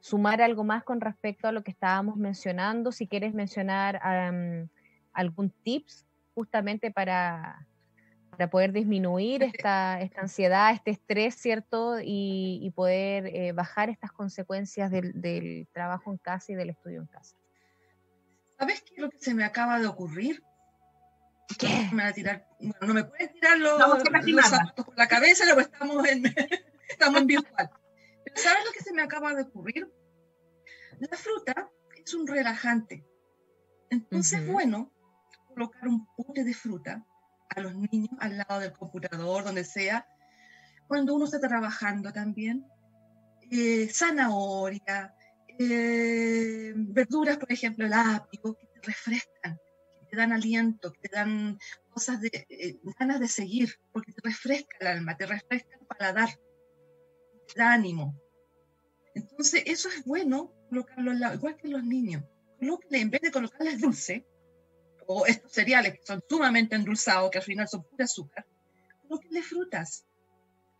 [0.00, 4.00] sumar algo más con respecto a lo que estábamos mencionando, si quieres mencionar
[5.12, 7.66] algún tips justamente para,
[8.42, 11.98] para poder disminuir esta, esta, ansiedad, este estrés, ¿cierto?
[12.02, 17.06] Y, poder eh, bajar estas consecuencias del, del, trabajo en casa y del estudio en
[17.06, 17.36] casa.
[18.58, 20.42] ¿Sabes qué es lo que se me acaba de ocurrir?
[21.92, 22.48] Me a tirar,
[22.80, 23.78] no me pueden tirar los,
[24.48, 26.24] zapatos por la cabeza, luego estamos en,
[26.88, 27.70] estamos en virtual.
[28.24, 29.88] Pero ¿sabes lo que se me acaba de ocurrir?
[30.98, 31.70] La fruta
[32.04, 33.06] es un relajante.
[33.90, 34.92] Entonces, es bueno,
[35.46, 37.06] colocar un pote de fruta
[37.56, 40.06] a los niños al lado del computador, donde sea,
[40.88, 42.66] cuando uno está trabajando también.
[43.50, 45.14] Eh, zanahoria,
[45.58, 49.58] eh, verduras, por ejemplo, el apio, que te refrescan
[50.12, 54.86] te dan aliento, te dan cosas de eh, ganas de seguir, porque te refresca el
[54.88, 56.28] alma, te refresca el paladar,
[57.48, 58.14] te da ánimo.
[59.14, 62.24] Entonces, eso es bueno colocarlo igual que los niños.
[62.58, 64.26] Colóquenle, en vez de colocarles dulce,
[65.12, 68.46] o estos cereales que son sumamente endulzados, que al final son pura azúcar,
[69.02, 70.04] colóquenle frutas.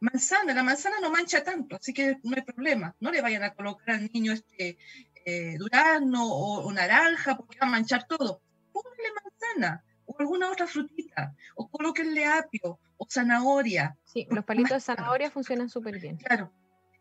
[0.01, 2.95] Manzana, la manzana no mancha tanto, así que no hay problema.
[2.99, 4.77] No le vayan a colocar al niño este
[5.25, 10.67] eh, durazno o, o, naranja porque va a manchar todo pónganle manzana o alguna otra
[10.67, 13.97] frutita, o colóquenle apio o zanahoria.
[14.05, 16.17] Sí, los palitos de zanahoria funcionan súper bien.
[16.17, 16.53] Claro,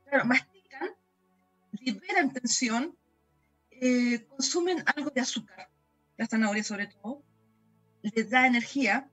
[0.05, 0.89] claro, mastican,
[1.79, 2.95] liberan tensión,
[3.71, 5.69] eh, consumen algo de azúcar,
[6.17, 7.23] la zanahoria sobre todo,
[8.01, 9.09] les da energía,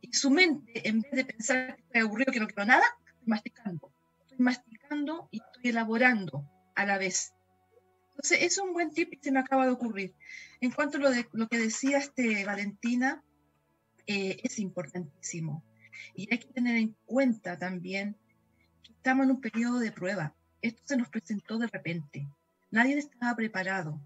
[0.00, 3.28] y su mente, en vez de pensar que estoy aburrido, que no quiero nada, estoy
[3.28, 3.92] masticando.
[4.22, 7.32] Estoy masticando y estoy elaborando a la vez.
[8.10, 10.14] Entonces, es un buen tip que se me acaba de ocurrir.
[10.60, 13.22] En cuanto a lo, de, lo que decía este Valentina,
[14.06, 15.64] eh, es importantísimo.
[16.14, 18.16] Y hay que tener en cuenta también
[18.82, 20.34] que estamos en un periodo de prueba.
[20.62, 22.28] esto se nos presentó de repente.
[22.70, 24.00] Nadie estaba preparado.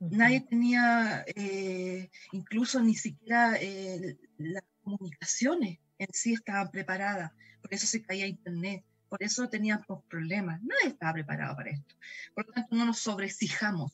[0.00, 7.32] Nadie tenía eh, incluso ni siquiera eh, las comunicaciones en sí estaban preparadas.
[7.60, 8.84] Por eso se caía internet.
[9.08, 10.62] Por eso teníamos problemas.
[10.62, 11.94] Nadie estaba preparado para esto.
[12.34, 13.92] Por lo tanto, no nos sobreexijamos.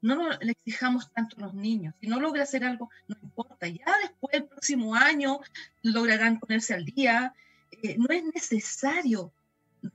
[0.00, 1.94] No le exijamos tanto a los niños.
[2.00, 3.68] Si no logra hacer algo, no importa.
[3.68, 5.38] Ya después, el próximo año,
[5.82, 7.32] lograrán ponerse al día.
[7.70, 9.32] Eh, no es necesario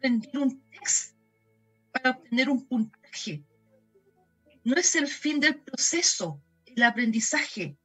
[0.01, 1.15] rendir un texto
[1.91, 3.43] para obtener un puntaje.
[4.67, 7.77] No es el fin del proceso, el aprendizaje.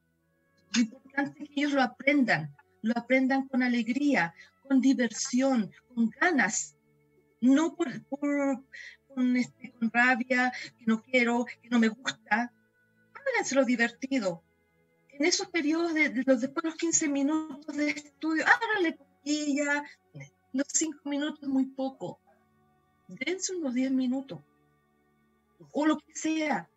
[0.75, 4.35] Lo importante es que ellos lo aprendan, lo aprendan con alegría,
[4.67, 6.75] con diversión, con ganas,
[7.39, 12.51] no por, con, este, con rabia, que no quiero, que no me gusta.
[13.13, 14.43] Háganselo divertido.
[15.07, 19.85] En esos periodos de, los, después de los 15 minutos de estudio, háganle cosquilla,
[20.51, 22.19] los 5 minutos muy poco.
[23.07, 24.41] Dense unos 10 minutos.
[25.71, 26.69] O lo que sea.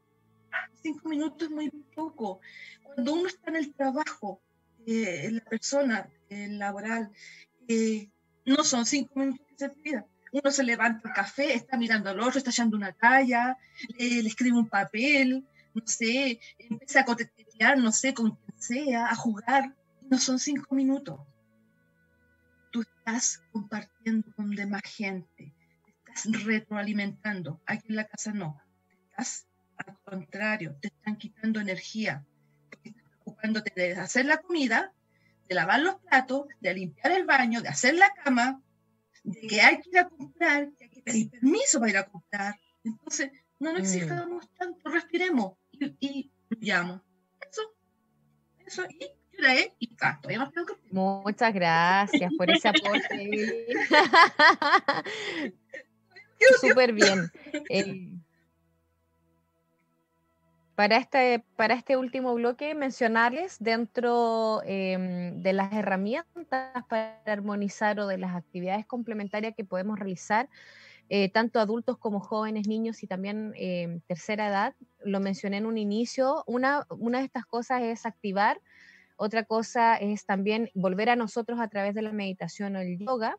[0.83, 2.41] 5 minutos es muy poco.
[2.83, 4.41] Cuando uno está en el trabajo,
[4.87, 7.11] eh, la persona laboral,
[7.69, 8.09] eh,
[8.45, 10.07] no son cinco minutos que se pida.
[10.33, 13.57] Uno se levanta el café, está mirando al otro, está echando una talla,
[13.99, 15.45] le escribe un papel,
[15.75, 19.75] no sé, empieza a cotetear, no sé, con quien sea, a jugar.
[20.09, 21.21] No son cinco minutos.
[22.71, 25.55] Tú estás compartiendo con demás gente,
[26.07, 27.61] estás retroalimentando.
[27.67, 28.61] Aquí en la casa no.
[29.11, 29.47] Estás
[29.77, 32.25] al contrario, te están quitando energía,
[32.71, 34.93] porque estás ocupándote de hacer la comida,
[35.49, 38.63] de lavar los platos, de limpiar el baño, de hacer la cama,
[39.23, 42.07] de que hay que ir a comprar, que hay que pedir permiso para ir a
[42.07, 42.61] comprar.
[42.85, 43.85] Entonces, no nos mm.
[43.85, 47.01] exijamos tanto, respiremos y, y fluyamos.
[47.51, 47.63] Eso,
[48.67, 49.11] eso, y
[49.79, 50.29] y tanto.
[50.91, 53.67] Muchas gracias por ese aporte.
[56.61, 57.31] Súper bien.
[57.69, 58.16] Eh,
[60.77, 68.07] para este, para este último bloque, mencionarles dentro em, de las herramientas para armonizar o
[68.07, 70.51] de las actividades complementarias que podemos realizar,
[71.09, 74.75] eh, tanto adultos como jóvenes, niños y también em, tercera edad.
[75.03, 76.45] Lo mencioné en un inicio.
[76.47, 78.61] Una, una de estas cosas es activar,
[79.17, 83.39] otra cosa es también volver a nosotros a través de la meditación o el yoga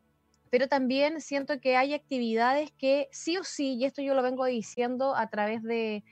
[0.50, 4.46] pero también siento que hay actividades que sí o sí, y esto yo lo vengo
[4.46, 6.02] diciendo a través de,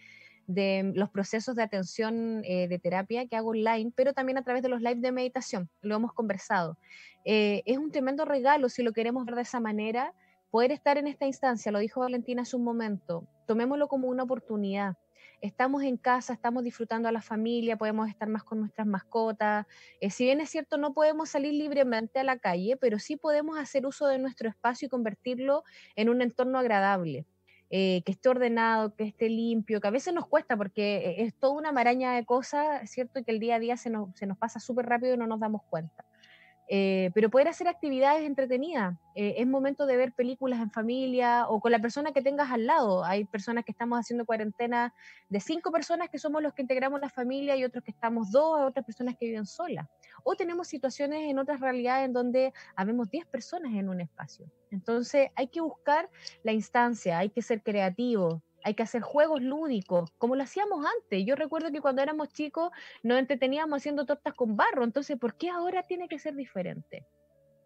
[0.46, 4.62] de los procesos de atención eh, de terapia que hago online, pero también a través
[4.62, 6.78] de los lives de meditación, lo hemos conversado.
[7.24, 10.12] Eh, es un tremendo regalo, si lo queremos ver de esa manera,
[10.50, 14.96] poder estar en esta instancia, lo dijo Valentina hace un momento, tomémoslo como una oportunidad.
[15.42, 19.66] Estamos en casa, estamos disfrutando a la familia, podemos estar más con nuestras mascotas.
[20.00, 23.58] Eh, si bien es cierto, no podemos salir libremente a la calle, pero sí podemos
[23.58, 25.62] hacer uso de nuestro espacio y convertirlo
[25.94, 27.26] en un entorno agradable.
[27.68, 31.34] Eh, que esté ordenado, que esté limpio, que a veces nos cuesta porque eh, es
[31.34, 33.24] toda una maraña de cosas, ¿cierto?
[33.24, 35.40] Que el día a día se nos, se nos pasa súper rápido y no nos
[35.40, 36.04] damos cuenta.
[36.68, 38.96] Eh, pero poder hacer actividades entretenidas.
[39.14, 43.04] es momento de ver películas en familia o con la persona que tengas al lado.
[43.04, 44.92] Hay personas que estamos haciendo cuarentena
[45.28, 48.60] de cinco personas que somos los que integramos la familia y otros que estamos dos,
[48.60, 49.86] otras personas que viven solas
[50.28, 54.50] o tenemos situaciones en otras realidades en donde habemos 10 personas en un espacio.
[54.72, 56.10] Entonces hay que buscar
[56.42, 61.24] la instancia, hay que ser creativo, hay que hacer juegos lúdicos, como lo hacíamos antes.
[61.24, 62.72] Yo recuerdo que cuando éramos chicos
[63.04, 67.06] nos entreteníamos haciendo tortas con barro, entonces, ¿por qué ahora tiene que ser diferente?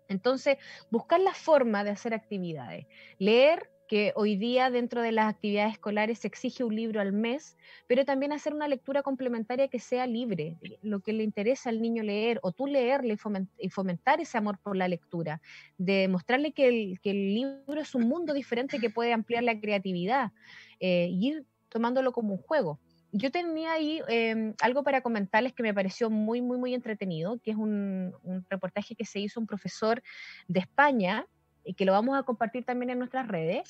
[0.08, 0.58] Entonces,
[0.90, 2.86] buscar la forma de hacer actividades,
[3.16, 7.56] leer que hoy día dentro de las actividades escolares se exige un libro al mes,
[7.88, 12.04] pero también hacer una lectura complementaria que sea libre, lo que le interesa al niño
[12.04, 13.18] leer, o tú leerle
[13.58, 15.42] y fomentar ese amor por la lectura,
[15.76, 16.68] de mostrarle que
[17.02, 20.30] el, libro es un mundo diferente que puede ampliar la creatividad
[20.78, 22.78] eh, y ir tomándolo como un juego.
[23.10, 27.50] Yo tenía ahí em, algo para comentarles que me pareció muy, muy, muy entretenido, que
[27.50, 28.14] es un
[28.48, 30.00] reportaje que se hizo un profesor
[30.46, 31.26] de España,
[31.64, 33.68] y que lo vamos a compartir también en nuestras redes,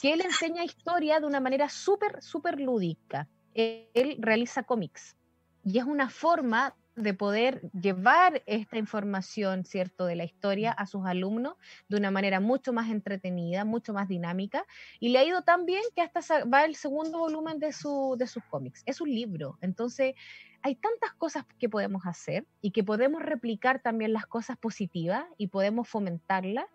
[0.00, 3.28] que él enseña historia de una manera súper, súper lúdica.
[3.54, 5.16] Él realiza cómics
[5.64, 11.06] y es una forma de poder llevar esta información, ¿cierto?, de la historia a sus
[11.06, 11.56] alumnos
[11.88, 14.64] de una manera mucho más entretenida, mucho más dinámica,
[15.00, 18.26] y le ha ido tan bien que hasta va el segundo volumen de, su, de
[18.26, 18.82] sus cómics.
[18.86, 20.14] Es un libro, entonces
[20.62, 25.48] hay tantas cosas que podemos hacer y que podemos replicar también las cosas positivas y
[25.48, 26.66] podemos fomentarlas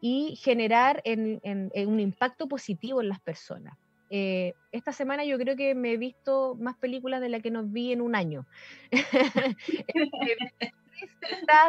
[0.00, 1.40] y generar en,
[1.74, 3.76] un impacto positivo en las personas.
[4.10, 7.72] Eh, esta semana yo creo que me he visto más películas de las que nos
[7.72, 8.46] vi en un año.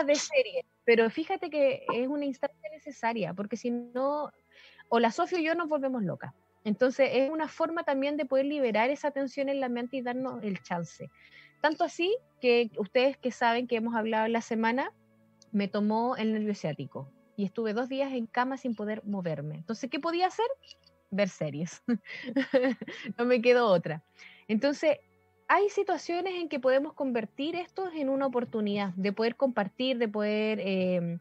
[0.05, 4.31] de serie, pero fíjate que es una instancia necesaria, porque si no,
[4.89, 6.33] o la Sofía y yo nos volvemos locas.
[6.63, 10.43] Entonces es una forma también de poder liberar esa tensión en la mente y darnos
[10.43, 11.09] el chance.
[11.61, 14.91] Tanto así que ustedes que saben que hemos hablado la semana,
[15.51, 19.55] me tomó el nervio ciático y estuve dos días en cama sin poder moverme.
[19.55, 20.45] Entonces, ¿qué podía hacer?
[21.11, 21.83] Ver series.
[23.17, 24.03] no me quedó otra.
[24.47, 24.99] Entonces,
[25.47, 30.59] hay situaciones en que podemos convertir esto en una oportunidad de poder compartir, de poder
[30.59, 31.19] em,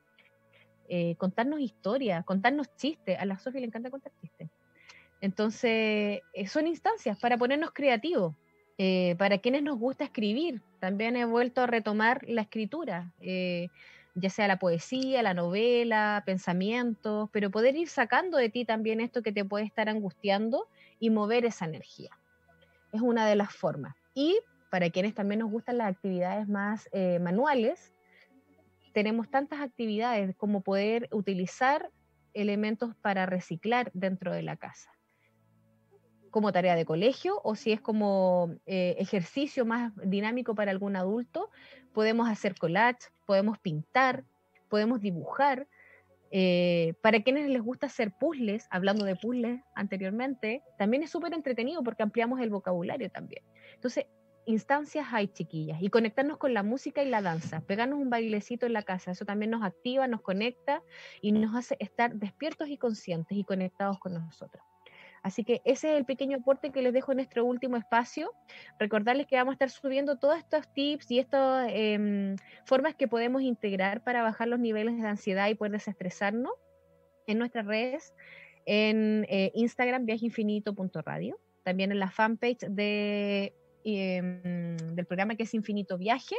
[0.89, 3.19] eh, contarnos historias, contarnos chistes.
[3.19, 4.49] A la Sofía le encanta contar chistes.
[5.21, 8.35] Entonces, eh, son instancias para ponernos creativos.
[8.77, 13.13] Eh, para quienes nos gusta escribir, también he vuelto a retomar la escritura,
[14.15, 19.23] ya sea la poesía, la novela, pensamientos, pero poder ir sacando de ti también esto
[19.23, 20.69] que te puede estar angustiando
[21.01, 22.11] y mover esa energía.
[22.93, 23.97] Es una de las formas.
[24.15, 24.39] Y
[24.71, 27.93] para quienes también nos gustan las actividades más eh, manuales,
[28.93, 31.91] tenemos tantas actividades como poder utilizar
[32.33, 34.94] elementos para reciclar dentro de la casa
[36.35, 41.49] como tarea de colegio o si es como eh, ejercicio más dinámico para algún adulto,
[41.93, 44.25] podemos hacer collage, podemos pintar,
[44.69, 45.69] podemos dibujar.
[46.33, 51.85] Eh, para quienes les gusta hacer puzzles, hablando de puzzles anteriormente, también es súper entretenido
[51.85, 53.45] porque ampliamos el vocabulario también.
[53.73, 54.07] Entonces,
[54.45, 58.73] instancias hay, chiquillas, y conectarnos con la música y la danza, pegarnos un bailecito en
[58.73, 60.83] la casa, eso también nos activa, nos conecta
[61.21, 64.65] y nos hace estar despiertos y conscientes y conectados con nosotros.
[65.25, 68.31] Así que ese es el pequeño aporte que les dejo en nuestro último espacio.
[68.79, 73.41] Recordarles que vamos a estar subiendo todos estos tips y estas em, formas que podemos
[73.41, 76.53] integrar para bajar los niveles de ansiedad y poder desestresarnos
[77.27, 78.13] en nuestras redes,
[78.67, 85.97] en eh, Instagram, viajeinfinito.radio, también en la fanpage de, em, del programa que es Infinito
[85.97, 86.37] Viaje,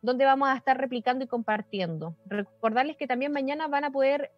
[0.00, 2.16] donde vamos a estar replicando y compartiendo.
[2.24, 4.30] Recordarles que también mañana van a poder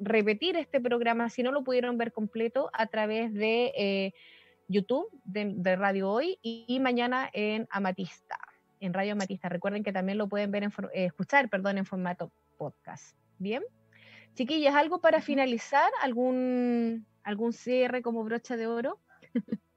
[0.00, 4.14] repetir este programa, si no lo pudieron ver completo, a través de eh,
[4.68, 8.38] YouTube, de, Radio Hoy, y, mañana en Amatista,
[8.80, 9.48] en Radio Amatista.
[9.48, 13.16] Recuerden que también lo pueden ver en, eh, escuchar perdón, en formato podcast.
[13.38, 13.62] Bien.
[14.34, 15.90] Chiquillas, ¿algo para finalizar?
[16.02, 18.98] ¿Algún, algún cierre como brocha de oro?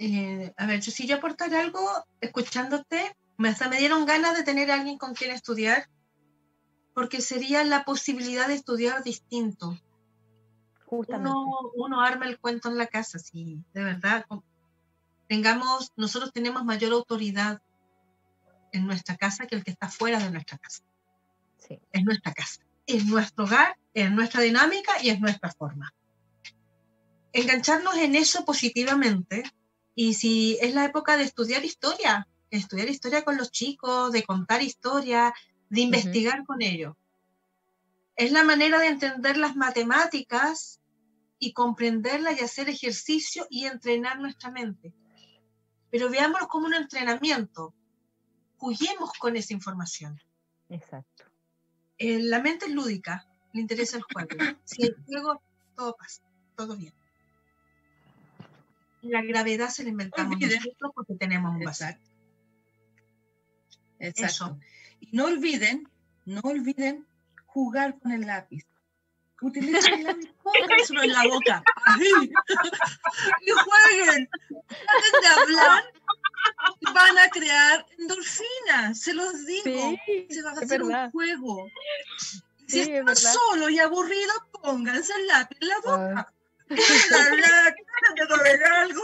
[0.00, 1.80] Eh, a ver, yo si yo aportar algo,
[2.20, 5.88] escuchándote, me, hasta me dieron ganas de tener a alguien con quien estudiar
[6.98, 9.78] porque sería la posibilidad de estudiar distinto.
[10.88, 14.26] Uno, uno, arma el cuento en la casa, si de verdad
[15.28, 17.62] tengamos, nosotros tenemos mayor autoridad
[18.72, 20.82] en nuestra casa que el que está fuera de nuestra casa.
[21.58, 21.78] Sí.
[21.92, 25.94] Es nuestra casa, es nuestro hogar, es nuestra dinámica y es nuestra forma.
[27.32, 29.44] Engancharnos en eso positivamente
[29.94, 34.62] y si es la época de estudiar historia, estudiar historia con los chicos, de contar
[34.62, 35.32] historia,
[35.70, 36.96] de investigar con ello.
[38.16, 40.80] Es la manera de entender las matemáticas
[41.38, 44.92] y comprenderlas y hacer ejercicio y entrenar nuestra mente.
[45.90, 47.74] Pero veámoslo como un entrenamiento.
[48.56, 50.20] Juguemos con esa información.
[50.68, 51.24] Exacto.
[51.98, 54.28] Eh, la mente es lúdica, le interesa el juego.
[54.64, 55.40] Si el juego,
[55.76, 56.22] todo pasa,
[56.56, 56.92] todo bien.
[59.02, 62.10] La gravedad se la inventamos nosotros porque tenemos un Exacto.
[64.00, 64.58] Exacto.
[65.00, 65.88] Y no olviden,
[66.24, 67.06] no olviden
[67.46, 68.66] jugar con el lápiz.
[69.40, 71.62] Utilicen el lápiz, pónganselo en la boca.
[71.98, 74.28] y jueguen.
[74.50, 75.84] Antes de hablar,
[76.94, 79.94] van a crear endorfinas, se los digo.
[80.28, 81.66] se va a hacer un juego.
[82.66, 86.20] Si están solo y aburrido, pónganse el lápiz en la boca.
[86.20, 86.32] Ah.
[88.82, 89.02] algo.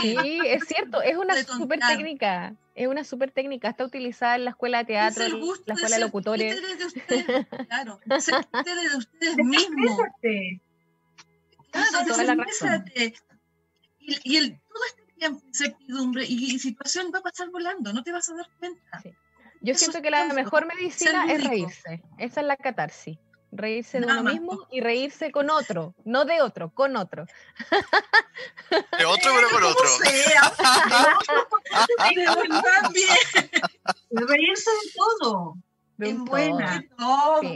[0.00, 2.54] Sí, es cierto, es una super técnica.
[2.74, 6.00] Es una super técnica, está utilizada en la escuela de teatro, en la escuela de
[6.00, 6.78] locutores.
[6.78, 9.98] De ustedes, claro, ser de ustedes mismos.
[11.70, 12.84] Claro.
[13.98, 18.12] Y, y el, todo este tiempo, incertidumbre y, situación va a pasar volando, no te
[18.12, 19.02] vas a dar cuenta.
[19.62, 22.02] Yo siento que la mejor medicina es reírse.
[22.18, 23.18] Esa es la catarsis
[23.56, 27.26] reírse de uno mismo y reírse con otro, no de otro, con otro.
[28.98, 29.86] De otro, pero con otro.
[34.10, 35.56] reírse de todo.
[35.98, 36.84] en buena,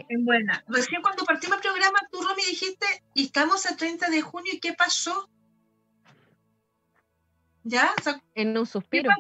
[0.09, 0.64] en buena.
[0.68, 4.60] Recién cuando partimos el programa, tú, Romy, dijiste, y estamos el 30 de junio, ¿y
[4.60, 5.28] qué pasó?
[7.62, 7.94] ¿Ya?
[8.35, 9.10] en un suspiro.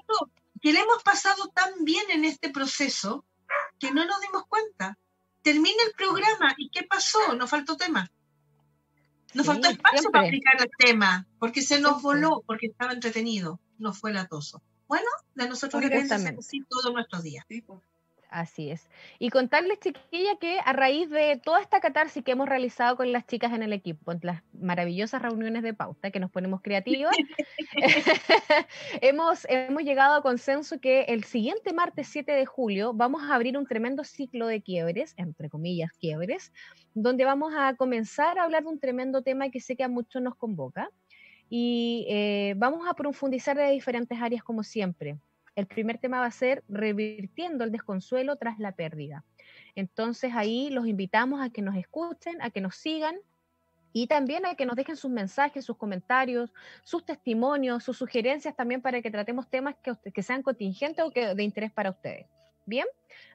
[0.62, 3.24] Que le hemos pasado tan bien en este proceso
[3.78, 4.98] que no nos dimos cuenta
[5.42, 7.34] termina el programa y ¿qué pasó?
[7.34, 8.10] Nos faltó tema.
[9.34, 13.92] Nos faltó espacio para aplicar el tema, porque se nos voló, porque estaba entretenido, no
[13.92, 14.60] fue latoso.
[14.88, 17.46] Bueno, de nosotros depende así todos nuestros días.
[18.30, 18.88] Así es.
[19.18, 23.26] Y contarles, chiquilla, que a raíz de toda esta catarsis que hemos realizado con las
[23.26, 27.12] chicas en el equipo, en las maravillosas reuniones de pauta, que nos ponemos creativas,
[29.00, 33.58] hemos, hemos llegado a consenso que el siguiente martes 7 de julio vamos a abrir
[33.58, 36.52] un tremendo ciclo de quiebres, entre comillas, quiebres,
[36.94, 40.22] donde vamos a comenzar a hablar de un tremendo tema que sé que a muchos
[40.22, 40.88] nos convoca.
[41.52, 45.18] Y eh, vamos a profundizar de diferentes áreas como siempre
[45.56, 49.24] el primer tema va a ser revirtiendo el desconsuelo tras la pérdida.
[49.74, 53.16] Entonces ahí los invitamos a que nos escuchen, a que nos sigan
[53.92, 56.52] y también a que nos dejen sus mensajes, sus comentarios,
[56.84, 61.42] sus testimonios, sus sugerencias también para que tratemos temas que, sean contingentes o que de
[61.42, 62.26] interés para ustedes.
[62.66, 62.86] Bien,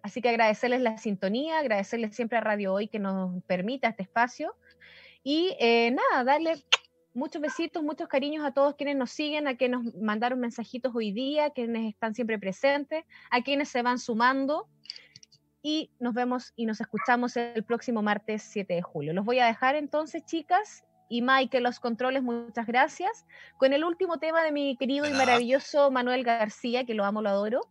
[0.01, 4.55] así que agradecerles la sintonía, agradecerles siempre a Radio Hoy que nos permita este espacio
[5.23, 6.63] y eh, nada, darle
[7.15, 11.11] muchos besitos, muchos cariños a todos quienes nos siguen, a quienes nos mandaron mensajitos hoy
[11.11, 14.67] día, quienes están siempre presentes, a quienes se van sumando.
[15.63, 19.13] Y nos vemos y nos escuchamos el próximo martes 7 de julio.
[19.13, 20.83] Los voy a dejar entonces, chicas.
[21.09, 23.25] Y Mike, los controles, muchas gracias.
[23.57, 27.29] Con el último tema de mi querido y maravilloso Manuel García, que lo amo, lo
[27.29, 27.61] adoro.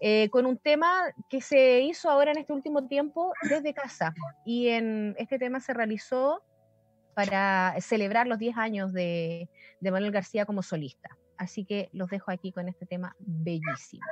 [0.00, 4.14] Eh, con un tema que se hizo ahora en este último tiempo desde casa.
[4.46, 6.42] Y en este tema se realizó
[7.18, 9.48] para celebrar los 10 años de,
[9.80, 11.18] de Manuel García como solista.
[11.36, 14.06] Así que los dejo aquí con este tema bellísimo.